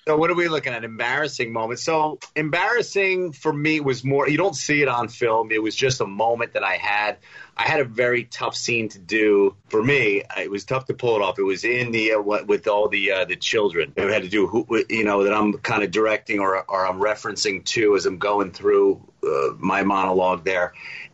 [0.07, 0.83] so what are we looking at?
[0.83, 1.83] Embarrassing moments.
[1.83, 4.27] So embarrassing for me was more.
[4.29, 5.51] You don't see it on film.
[5.51, 7.17] It was just a moment that I had.
[7.55, 9.55] I had a very tough scene to do.
[9.69, 11.37] For me, it was tough to pull it off.
[11.37, 13.93] It was in the uh, with all the uh, the children.
[13.95, 16.99] It had to do who you know that I'm kind of directing or or I'm
[16.99, 20.73] referencing to as I'm going through uh, my monologue there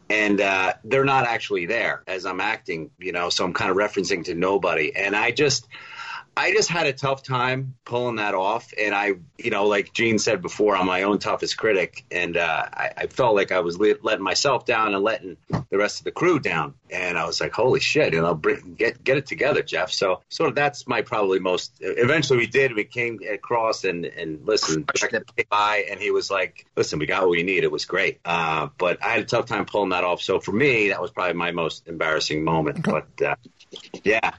[0.10, 3.30] and uh, they're not actually there as I'm acting, you know.
[3.30, 5.68] So I'm kind of referencing to nobody, and I just,
[6.38, 8.72] I just had a tough time pulling that off.
[8.80, 12.66] And I, you know, like Gene said before, I'm my own toughest critic, and uh,
[12.72, 16.04] I, I felt like I was le- letting myself down and letting the rest of
[16.06, 16.76] the crew down.
[16.92, 19.92] And I was like, holy shit, you know, bring, get get it together, Jeff.
[19.92, 21.74] So sort of that's my probably most.
[21.82, 22.76] Eventually, we did.
[22.76, 24.86] We came across and and listen,
[25.50, 27.64] by, and he was like, listen, we got what we need.
[27.64, 28.20] It was great.
[28.24, 30.22] Uh, but I had a tough time pulling that off.
[30.22, 32.84] So for me, that was probably my most embarrassing moment.
[32.84, 33.36] But uh,
[34.04, 34.32] yeah.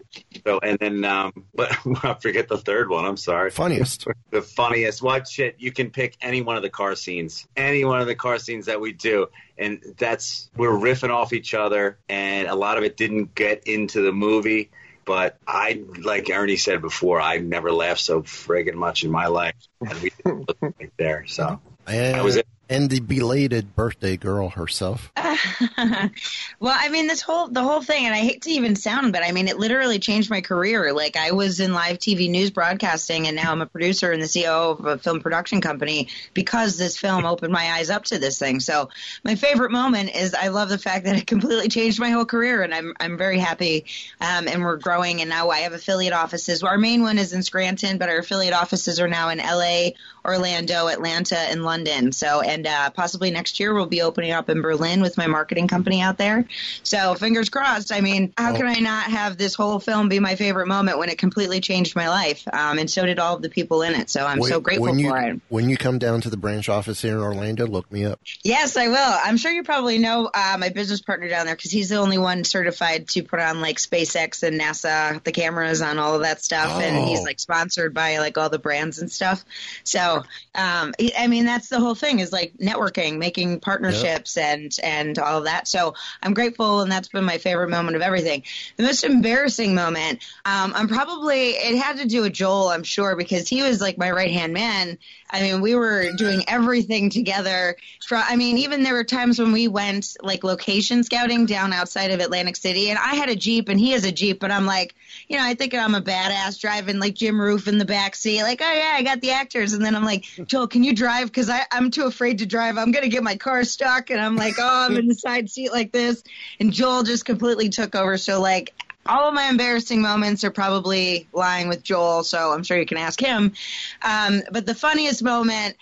[0.46, 3.04] So and then um, but I forget the third one.
[3.04, 3.50] I'm sorry.
[3.50, 4.06] Funniest.
[4.30, 5.02] the funniest.
[5.02, 5.56] What shit?
[5.58, 8.66] You can pick any one of the car scenes, any one of the car scenes
[8.66, 12.96] that we do, and that's we're riffing off each other, and a lot of it
[12.96, 14.70] didn't get into the movie.
[15.04, 19.54] But I, like Ernie said before, I've never laughed so friggin' much in my life,
[19.80, 21.26] and we didn't look right there.
[21.26, 22.46] So that was it.
[22.70, 25.10] And the belated birthday girl herself.
[25.16, 29.22] well, I mean, this whole the whole thing, and I hate to even sound, but
[29.22, 30.92] I mean, it literally changed my career.
[30.92, 34.26] Like, I was in live TV news broadcasting, and now I'm a producer and the
[34.26, 38.38] CEO of a film production company because this film opened my eyes up to this
[38.38, 38.60] thing.
[38.60, 38.90] So,
[39.24, 42.62] my favorite moment is I love the fact that it completely changed my whole career,
[42.62, 43.86] and I'm I'm very happy.
[44.20, 46.62] Um, and we're growing, and now I have affiliate offices.
[46.62, 49.90] Our main one is in Scranton, but our affiliate offices are now in LA,
[50.24, 52.12] Orlando, Atlanta, and London.
[52.12, 55.68] So, and uh, possibly next year we'll be opening up in Berlin with my marketing
[55.68, 56.44] company out there.
[56.82, 57.92] So, fingers crossed.
[57.92, 61.08] I mean, how can I not have this whole film be my favorite moment when
[61.08, 62.42] it completely changed my life?
[62.52, 64.10] Um, and so did all of the people in it.
[64.10, 65.40] So, I'm When- so grateful you, for it.
[65.48, 68.20] When you come down to the branch office here in Orlando, look me up.
[68.42, 68.96] Yes, I will.
[69.24, 72.18] I'm sure you probably know uh, my business partner down there because he's the only
[72.18, 76.42] one certified to put on like SpaceX and NASA, the cameras on all of that
[76.42, 77.22] stuff, and he's Oh.
[77.24, 79.44] like sponsored by like all the brands and stuff.
[79.84, 80.22] So,
[80.54, 85.38] um, I mean, that's the whole thing is like networking, making partnerships, and and all
[85.38, 85.68] of that.
[85.68, 88.44] So I'm grateful, and that's been my favorite moment of everything.
[88.76, 93.16] The most embarrassing moment, um, I'm probably it had to do with Joel, I'm sure,
[93.16, 94.98] because he was like my right hand man.
[95.30, 97.76] I mean, we were doing everything together.
[98.06, 102.10] For, I mean, even there were times when we went like location scouting down outside
[102.12, 104.64] of Atlantic City, and I had a Jeep and he has a Jeep, but I'm
[104.64, 104.94] like,
[105.28, 108.42] you know, I think I'm a badass driving like Jim Roof in the back seat,
[108.42, 111.26] like, oh yeah, I got the actors, and then I'm like, Joel, can you drive?
[111.26, 112.78] Because I'm too afraid to drive.
[112.78, 115.72] I'm gonna get my car stuck, and I'm like, oh, I'm in the side seat
[115.72, 116.22] like this,
[116.60, 118.16] and Joel just completely took over.
[118.16, 118.74] So like
[119.06, 122.98] all of my embarrassing moments are probably lying with Joel, so I'm sure you can
[122.98, 123.54] ask him.
[124.02, 125.76] Um, but the funniest moment,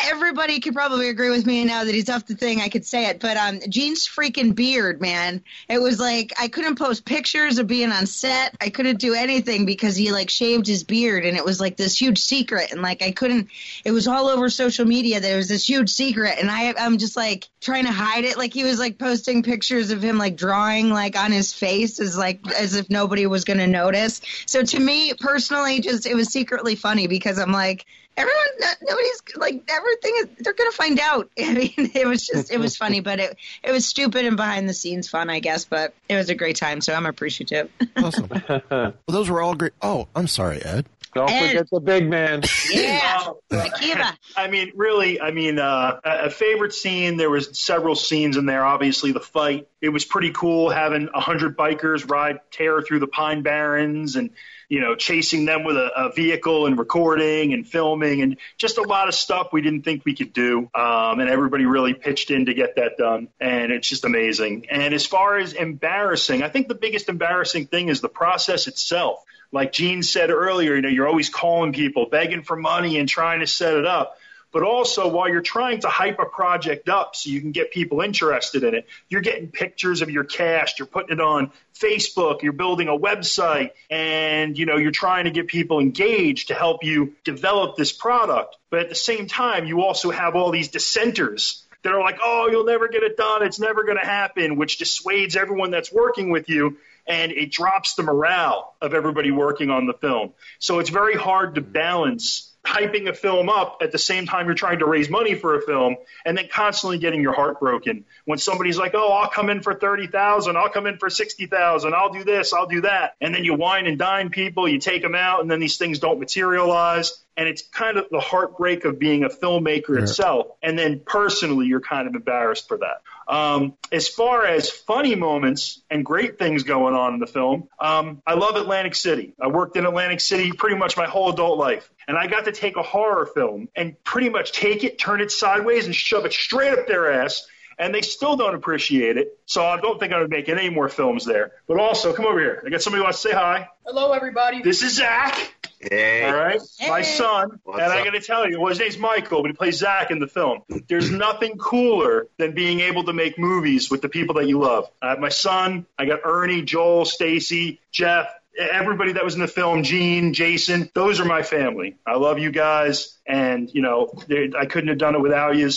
[0.00, 2.60] everybody could probably agree with me now that he's off the thing.
[2.60, 5.42] I could say it, but um, Gene's freaking beard, man.
[5.68, 8.56] It was like I couldn't post pictures of being on set.
[8.60, 12.00] I couldn't do anything because he like shaved his beard, and it was like this
[12.00, 12.70] huge secret.
[12.72, 13.48] And like I couldn't.
[13.84, 15.20] It was all over social media.
[15.20, 18.38] There was this huge secret, and I I'm just like trying to hide it.
[18.38, 22.16] Like he was like posting pictures of him like drawing like on his face as
[22.16, 24.20] like as if nobody was to notice.
[24.46, 27.86] So to me personally, just it was secretly funny because I'm like
[28.18, 32.50] everyone no- nobody's like everything is they're gonna find out i mean it was just
[32.52, 35.64] it was funny but it it was stupid and behind the scenes fun i guess
[35.64, 38.28] but it was a great time so i'm appreciative Awesome.
[38.70, 39.72] well, those were all great.
[39.82, 40.86] Oh, I'm sorry, Ed.
[41.14, 42.42] Don't And- forget the big man.
[42.70, 44.16] Yeah, Akiva.
[44.36, 47.16] I mean, really, I mean, uh, a a favorite scene.
[47.16, 48.64] There was several scenes in there.
[48.64, 49.66] Obviously, the fight.
[49.80, 54.30] It was pretty cool having a hundred bikers ride tear through the Pine Barrens and
[54.68, 58.82] you know chasing them with a, a vehicle and recording and filming and just a
[58.82, 60.70] lot of stuff we didn't think we could do.
[60.74, 63.28] Um, and everybody really pitched in to get that done.
[63.40, 64.66] And it's just amazing.
[64.70, 69.24] And as far as embarrassing, I think the biggest embarrassing thing is the process itself
[69.50, 73.40] like Gene said earlier, you know, you're always calling people, begging for money and trying
[73.40, 74.17] to set it up.
[74.52, 78.00] But also, while you're trying to hype a project up so you can get people
[78.00, 82.52] interested in it, you're getting pictures of your cast, you're putting it on Facebook, you're
[82.52, 87.14] building a website, and you know, you're trying to get people engaged to help you
[87.24, 88.56] develop this product.
[88.70, 92.48] But at the same time, you also have all these dissenters that are like, oh,
[92.50, 96.30] you'll never get it done, it's never going to happen, which dissuades everyone that's working
[96.30, 96.78] with you
[97.08, 100.34] and it drops the morale of everybody working on the film.
[100.58, 104.54] So it's very hard to balance hyping a film up at the same time you're
[104.54, 105.96] trying to raise money for a film
[106.26, 108.04] and then constantly getting your heart broken.
[108.26, 112.12] When somebody's like oh i'll come in for 30000 i'll come in for 60000 i'll
[112.12, 113.14] do this i'll do that.
[113.20, 115.98] And then you wine and dine people you take them out and then these things
[115.98, 117.24] don't materialize.
[117.36, 120.48] And it's kind of the heartbreak of being a filmmaker itself.
[120.60, 125.82] And then personally you're kind of embarrassed for that um, as far as funny moments
[125.90, 129.34] and great things going on in the film, um, I love Atlantic City.
[129.40, 131.90] I worked in Atlantic City pretty much my whole adult life.
[132.06, 135.30] And I got to take a horror film and pretty much take it, turn it
[135.30, 137.46] sideways, and shove it straight up their ass.
[137.78, 139.38] And they still don't appreciate it.
[139.44, 141.52] So I don't think I'm going to make any more films there.
[141.68, 142.62] But also, come over here.
[142.66, 143.68] I got somebody who wants to say hi.
[143.84, 144.62] Hello, everybody.
[144.62, 145.54] This is Zach.
[145.80, 146.24] Hey.
[146.24, 148.04] All right, my son, What's and I up?
[148.04, 150.62] got to tell you, well, his name's Michael, but he plays Zach in the film.
[150.88, 154.90] There's nothing cooler than being able to make movies with the people that you love.
[155.00, 159.46] I have my son, I got Ernie, Joel, Stacey, Jeff, everybody that was in the
[159.48, 160.90] film, Gene, Jason.
[160.94, 161.96] Those are my family.
[162.06, 164.10] I love you guys, and you know,
[164.58, 165.70] I couldn't have done it without you.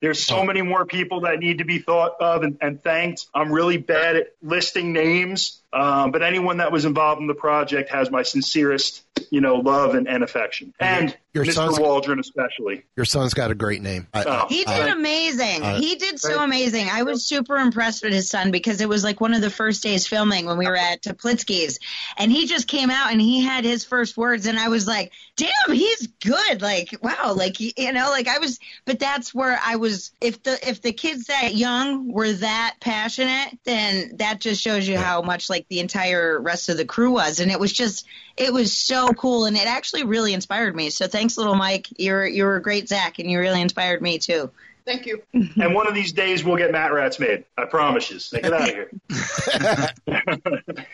[0.00, 3.26] There's so many more people that need to be thought of and, and thanked.
[3.34, 7.90] I'm really bad at listing names, um, but anyone that was involved in the project
[7.90, 10.72] has my sincerest, you know, love and, and affection.
[10.80, 11.52] And Your Mr.
[11.52, 12.84] son's- Waldron especially.
[12.96, 14.06] Your son's got a great name.
[14.14, 14.46] I, Oh.
[14.48, 15.62] He did I- amazing.
[15.62, 16.88] uh, he did so amazing.
[16.90, 19.82] I was super impressed with his son because it was like one of the first
[19.82, 21.78] days filming when we were at Toplitsky's,
[22.16, 25.12] and he just came out and he had his first words, and I was like,
[25.36, 28.58] "Damn, he's good!" Like, wow, like you know, like I was.
[28.86, 30.12] But that's where I was.
[30.20, 34.96] If the if the kids that young were that passionate, then that just shows you
[34.96, 38.06] how much like the entire rest of the crew was, and it was just
[38.36, 40.90] it was so cool, and it actually really inspired me.
[40.90, 41.88] So thanks, little Mike.
[41.98, 44.50] You're you're a great Zach, and you really inspired me too.
[44.88, 45.22] Thank you.
[45.60, 47.44] And one of these days we'll get Mat Rats made.
[47.58, 48.18] I promise you.
[48.40, 48.90] Get out of here.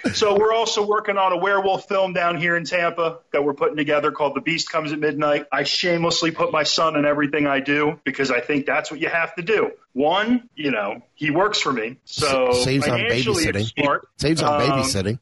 [0.14, 3.76] so we're also working on a werewolf film down here in Tampa that we're putting
[3.76, 5.46] together called The Beast Comes at Midnight.
[5.52, 9.08] I shamelessly put my son in everything I do because I think that's what you
[9.08, 9.70] have to do.
[9.92, 13.70] One, you know, he works for me, so S- saves on babysitting.
[13.80, 14.08] smart.
[14.18, 15.18] Saves on Um, babysitting.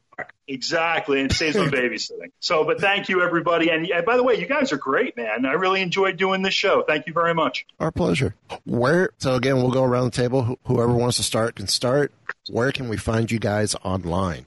[0.47, 2.31] Exactly, and it saves on babysitting.
[2.39, 5.45] So, but thank you everybody, and yeah, by the way, you guys are great, man.
[5.45, 6.83] I really enjoyed doing this show.
[6.85, 7.65] Thank you very much.
[7.79, 8.35] Our pleasure.
[8.65, 9.11] Where?
[9.19, 10.59] So again, we'll go around the table.
[10.65, 12.11] Whoever wants to start can start.
[12.49, 14.45] Where can we find you guys online?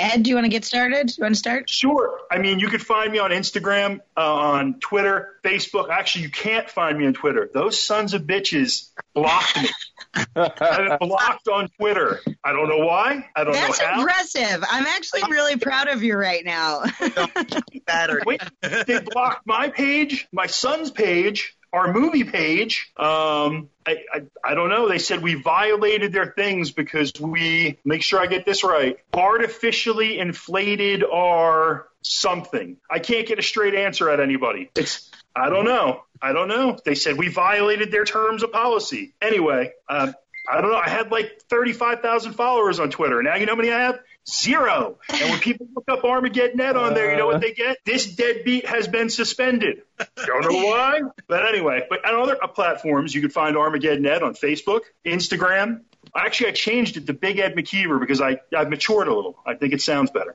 [0.00, 1.08] Ed, do you want to get started?
[1.08, 1.68] Do you want to start?
[1.68, 2.18] Sure.
[2.30, 5.90] I mean, you could find me on Instagram, uh, on Twitter, Facebook.
[5.90, 7.50] Actually, you can't find me on Twitter.
[7.52, 9.68] Those sons of bitches blocked me.
[10.14, 12.20] I've been blocked on Twitter.
[12.44, 13.28] I don't know why.
[13.36, 14.00] I don't That's know how.
[14.00, 14.64] impressive.
[14.68, 16.82] I'm actually really proud of you right now.
[18.26, 18.42] Wait,
[18.86, 22.90] they blocked my page, my son's page, our movie page.
[22.96, 24.88] Um, I, I, I don't know.
[24.88, 30.18] They said we violated their things because we, make sure I get this right, artificially
[30.18, 32.78] inflated our something.
[32.90, 34.70] I can't get a straight answer at anybody.
[34.74, 36.02] It's, I don't know.
[36.22, 36.78] I don't know.
[36.84, 39.14] They said we violated their terms of policy.
[39.22, 40.14] Anyway, um,
[40.48, 40.78] I don't know.
[40.78, 43.22] I had like 35,000 followers on Twitter.
[43.22, 44.00] Now you know how many I have?
[44.28, 44.98] Zero.
[45.08, 47.78] And when people look up Armageddon Ed on there, you know what they get?
[47.84, 49.82] This deadbeat has been suspended.
[49.98, 51.00] Don't know why.
[51.26, 55.82] But anyway, but on other uh, platforms, you can find Armageddon Ed on Facebook, Instagram.
[56.16, 59.38] Actually, I changed it to Big Ed McKeever because I, I've matured a little.
[59.46, 60.34] I think it sounds better.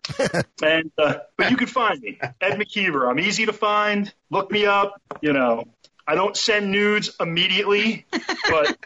[0.64, 3.10] and uh, But you can find me, Ed McKeever.
[3.10, 4.14] I'm easy to find.
[4.30, 5.02] Look me up.
[5.22, 5.66] You know,
[6.08, 8.06] I don't send nudes immediately,
[8.50, 8.78] but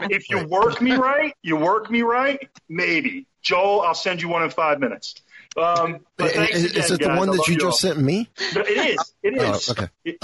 [0.10, 3.26] if you work me right, you work me right, maybe.
[3.42, 5.14] Joel, I'll send you one in five minutes.
[5.56, 7.18] Um, but thanks Is, again, is it the guys.
[7.18, 7.60] one that love you all.
[7.70, 8.28] just sent me?
[8.54, 9.14] No, it is.
[9.22, 9.70] It Oh, is.
[9.70, 9.88] okay.
[10.04, 10.16] It,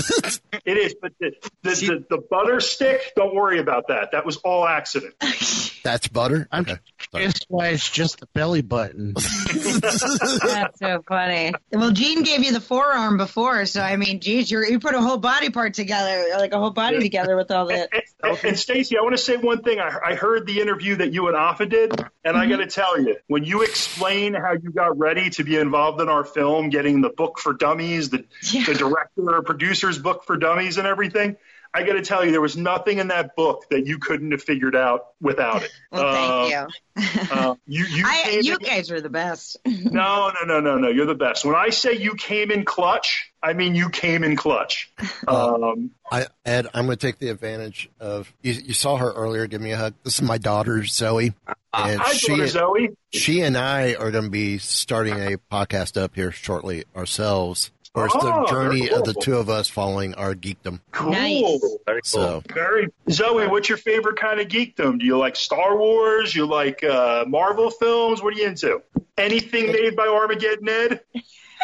[0.64, 0.94] it is.
[1.00, 4.12] But the, the, the, the butter stick, don't worry about that.
[4.12, 5.14] That was all accident.
[5.84, 6.48] That's butter.
[6.50, 6.76] I'm Okay.
[7.12, 9.14] That's why it's just the belly button.
[9.14, 11.52] That's so funny.
[11.72, 15.00] Well, Gene gave you the forearm before, so I mean, geez, you you put a
[15.00, 17.88] whole body part together, like a whole body together with all that.
[18.22, 19.78] And, and Stacey, I want to say one thing.
[19.80, 21.92] I, I heard the interview that you and Afa did,
[22.24, 25.56] and I got to tell you, when you explain how you got ready to be
[25.56, 28.24] involved in our film, getting the book for dummies, the,
[28.66, 31.36] the director or producer's book for dummies, and everything.
[31.74, 34.42] I got to tell you, there was nothing in that book that you couldn't have
[34.42, 35.70] figured out without it.
[35.92, 37.28] Well, thank Uh, you.
[37.30, 39.58] uh, you, you, I, you in- guys are the best.
[39.66, 40.88] no, no, no, no, no.
[40.88, 41.44] You're the best.
[41.44, 44.90] When I say you came in clutch, I mean you came in clutch.
[45.28, 49.46] Um, I, Ed, I'm going to take the advantage of you, you saw her earlier.
[49.46, 49.94] Give me a hug.
[50.04, 51.34] This is my daughter Zoe,
[51.74, 52.88] and hi, she daughter Zoe.
[53.12, 57.70] she and I are going to be starting a podcast up here shortly ourselves.
[57.94, 60.80] Or it's Oh, the journey very of the two of us following our geekdom.
[60.92, 61.10] Cool.
[61.12, 61.40] Very
[61.86, 62.00] cool.
[62.04, 64.98] So Very Zoe, what's your favorite kind of geekdom?
[65.00, 66.34] Do you like Star Wars?
[66.34, 68.22] You like uh, Marvel films?
[68.22, 68.82] What are you into?
[69.18, 71.00] Anything made by Armageddon Ed?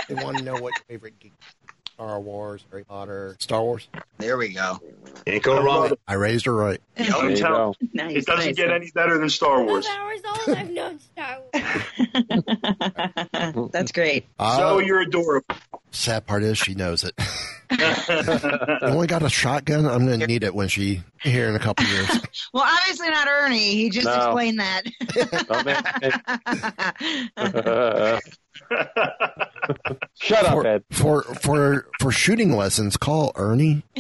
[0.09, 1.33] they want to know what your favorite geek.
[1.95, 3.87] Star Wars, Harry Potter, Star Wars.
[4.19, 4.81] There we go.
[5.27, 5.93] Can't go wrong.
[6.09, 6.81] I raised her right.
[6.99, 7.75] I'm There you telling go.
[7.81, 9.87] you, Nice, it doesn't nice, get any better than Star Wars.
[9.87, 11.39] hours old, I've known Star
[13.55, 13.71] Wars.
[13.73, 14.27] That's great.
[14.41, 15.55] Uh, Zoe, you're adorable.
[15.93, 17.15] sad part is she knows it.
[17.71, 19.87] I only got a shotgun.
[19.87, 22.09] I'm going to need it when she here in a couple years.
[22.53, 23.59] Well, obviously not Ernie.
[23.75, 24.15] He just No.
[24.15, 24.85] explained that.
[28.71, 28.89] Don't
[29.91, 30.85] make- Shut up, for, Ed.
[30.91, 33.83] for for for shooting lessons, call Ernie.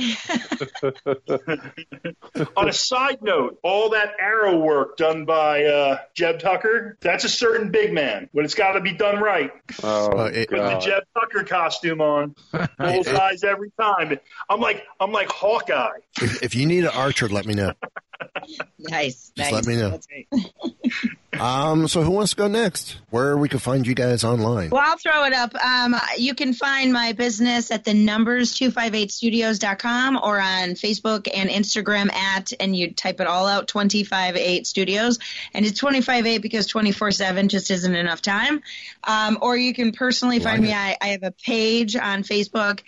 [2.56, 7.28] On a side note, all that arrow work done by uh, Jeb Tucker, that's a
[7.28, 9.50] certain big man, but it's got to be done right.
[9.82, 12.34] Oh, Uh, it- Put the Jeb Tucker costume on,
[12.78, 14.18] bull's eyes every time.
[14.48, 15.98] I'm like, I'm like Hawkeye.
[16.20, 17.72] If, if you need an archer, let me know.
[18.78, 19.32] nice.
[19.36, 19.52] Just nice.
[19.52, 19.98] let me know.
[21.40, 22.96] Um, so who wants to go next?
[23.10, 24.70] Where we can find you guys online?
[24.70, 25.54] Well, I'll throw it up.
[25.54, 32.12] Um, you can find my business at the numbers 258studios.com or on Facebook and Instagram
[32.12, 35.18] at, and you type it all out, 258 studios.
[35.52, 38.62] And it's 258 because 24 7 just isn't enough time.
[39.04, 40.72] Um, or you can personally find me.
[40.72, 42.80] I, I have a page on Facebook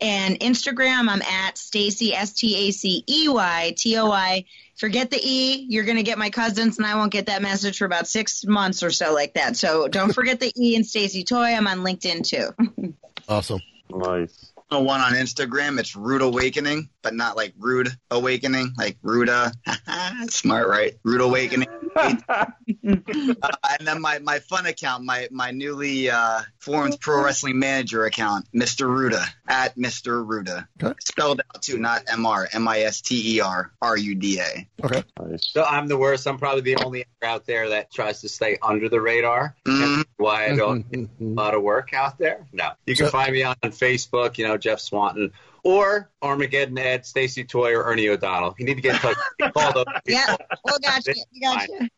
[0.00, 1.08] and Instagram.
[1.08, 4.44] I'm at Stacey, S T A C E Y T O I.
[4.76, 5.66] Forget the E.
[5.68, 8.44] You're going to get my cousins, and I won't get that message for about six
[8.44, 9.56] months or so, like that.
[9.56, 11.54] So don't forget the E and Stacey Toi.
[11.54, 12.94] I'm on LinkedIn too.
[13.28, 13.60] Awesome.
[13.90, 14.52] Nice.
[14.70, 19.52] The one on Instagram, it's Rude Awakening, but not like Rude Awakening, like Ruda.
[20.30, 20.94] Smart, right?
[21.04, 21.68] Rude Awakening.
[21.96, 22.46] uh,
[22.84, 28.46] and then my, my fun account, my my newly uh, formed pro wrestling manager account,
[28.54, 28.86] Mr.
[28.86, 30.24] Ruda at Mr.
[30.26, 30.94] Ruda, Okay.
[31.00, 34.40] spelled out too, not M R M I S T E R R U D
[34.40, 34.68] A.
[34.84, 35.02] Okay.
[35.40, 36.26] So I'm the worst.
[36.26, 39.54] I'm probably the only out there that tries to stay under the radar.
[39.66, 40.04] Mhm.
[40.16, 42.46] Why I don't get a lot of work out there.
[42.52, 44.38] No, you can So- find me on Facebook.
[44.38, 45.32] You know Jeff Swanton
[45.64, 48.54] or Armageddon Ed, Stacey Toi, or Ernie O'Donnell.
[48.58, 49.16] You need to get in touch.
[49.54, 50.36] Call those yeah.
[50.64, 51.14] Well, gotcha.
[51.40, 51.88] Gotcha.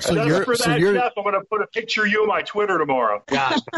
[0.00, 2.08] So Just you're for so that, you're Jeff, I'm going to put a picture of
[2.08, 3.22] you on my Twitter tomorrow.
[3.26, 3.58] Gosh.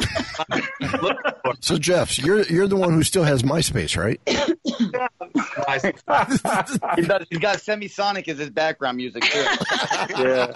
[1.61, 4.21] So Jeff, you're you're the one who still has MySpace, right?
[4.27, 4.59] it.
[6.97, 9.45] He does, he's got Semisonic as his background music too.
[10.19, 10.53] Yeah.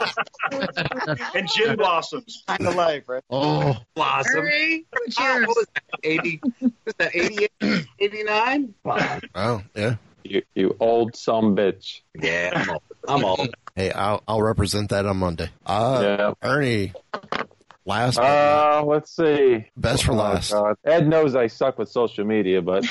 [1.34, 2.42] And Gin Blossoms.
[2.46, 3.22] kind of life, right?
[3.30, 4.40] Oh, Blossom.
[4.40, 5.46] Ernie, Ah, cheers.
[5.46, 5.82] what was that?
[6.02, 8.71] 80, was that 88, 89?
[9.34, 9.96] Oh yeah.
[10.24, 12.00] You, you old some bitch.
[12.20, 12.82] Yeah, I'm old.
[13.08, 13.54] I'm old.
[13.74, 15.50] Hey, I'll I'll represent that on Monday.
[15.66, 16.32] Uh, Yeah.
[16.42, 16.92] Ernie,
[17.84, 19.66] last but Uh, let's see.
[19.76, 20.52] best for Oh, last.
[20.52, 20.76] God.
[20.84, 22.84] Ed knows I suck with social media, but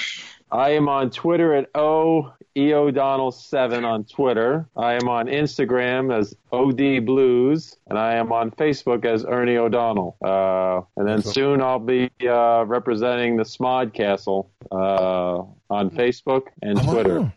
[0.52, 4.68] I am on Twitter at O E O'Donnell seven on Twitter.
[4.76, 10.18] I am on Instagram as OD Blues, and I am on Facebook as Ernie O'Donnell.
[10.24, 16.94] Uh, and then soon I'll be uh, representing the SModcastle uh, on Facebook and Oh,
[16.94, 17.32] Twitter Wow.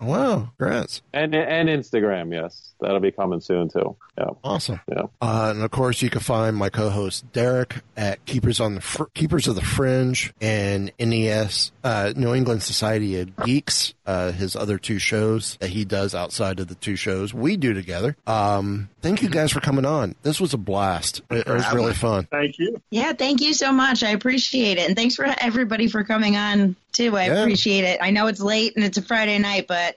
[0.00, 1.02] wow, congrats.
[1.12, 2.32] and and Instagram.
[2.32, 3.96] Yes, that'll be coming soon too.
[4.16, 4.80] Yeah, Awesome.
[4.88, 5.02] yeah.
[5.20, 9.04] Uh, and of course, you can find my co-host Derek at Keepers on the Fr-
[9.14, 13.92] Keepers of the Fringe and NES uh, New England Society of Geeks.
[14.06, 17.72] Uh, his other two shows that he does outside of the two shows we do
[17.74, 18.16] together.
[18.58, 20.14] Um, thank you guys for coming on.
[20.22, 21.22] This was a blast.
[21.30, 22.26] It, it was really fun.
[22.30, 22.80] Thank you.
[22.90, 24.02] Yeah, thank you so much.
[24.02, 24.86] I appreciate it.
[24.88, 27.16] And thanks for everybody for coming on, too.
[27.16, 27.40] I Yeah.
[27.42, 27.98] appreciate it.
[28.02, 29.96] I know it's late and it's a Friday night, but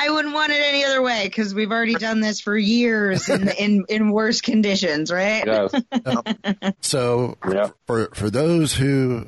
[0.00, 3.48] I wouldn't want it any other way because we've already done this for years in,
[3.58, 5.44] in, in worse conditions, right?
[5.44, 6.72] Yes.
[6.80, 7.70] So Yeah.
[7.86, 9.26] for for those who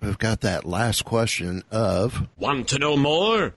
[0.00, 3.54] have got that last question of Want to know more?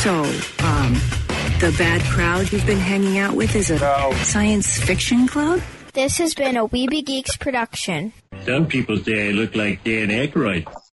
[0.00, 0.14] So,
[0.64, 0.94] um,
[1.60, 4.14] the bad crowd you've been hanging out with is a no.
[4.22, 5.60] science fiction club?
[5.92, 8.14] This has been a Weeby Geeks production.
[8.46, 10.66] Some people say I look like Dan Aykroyd.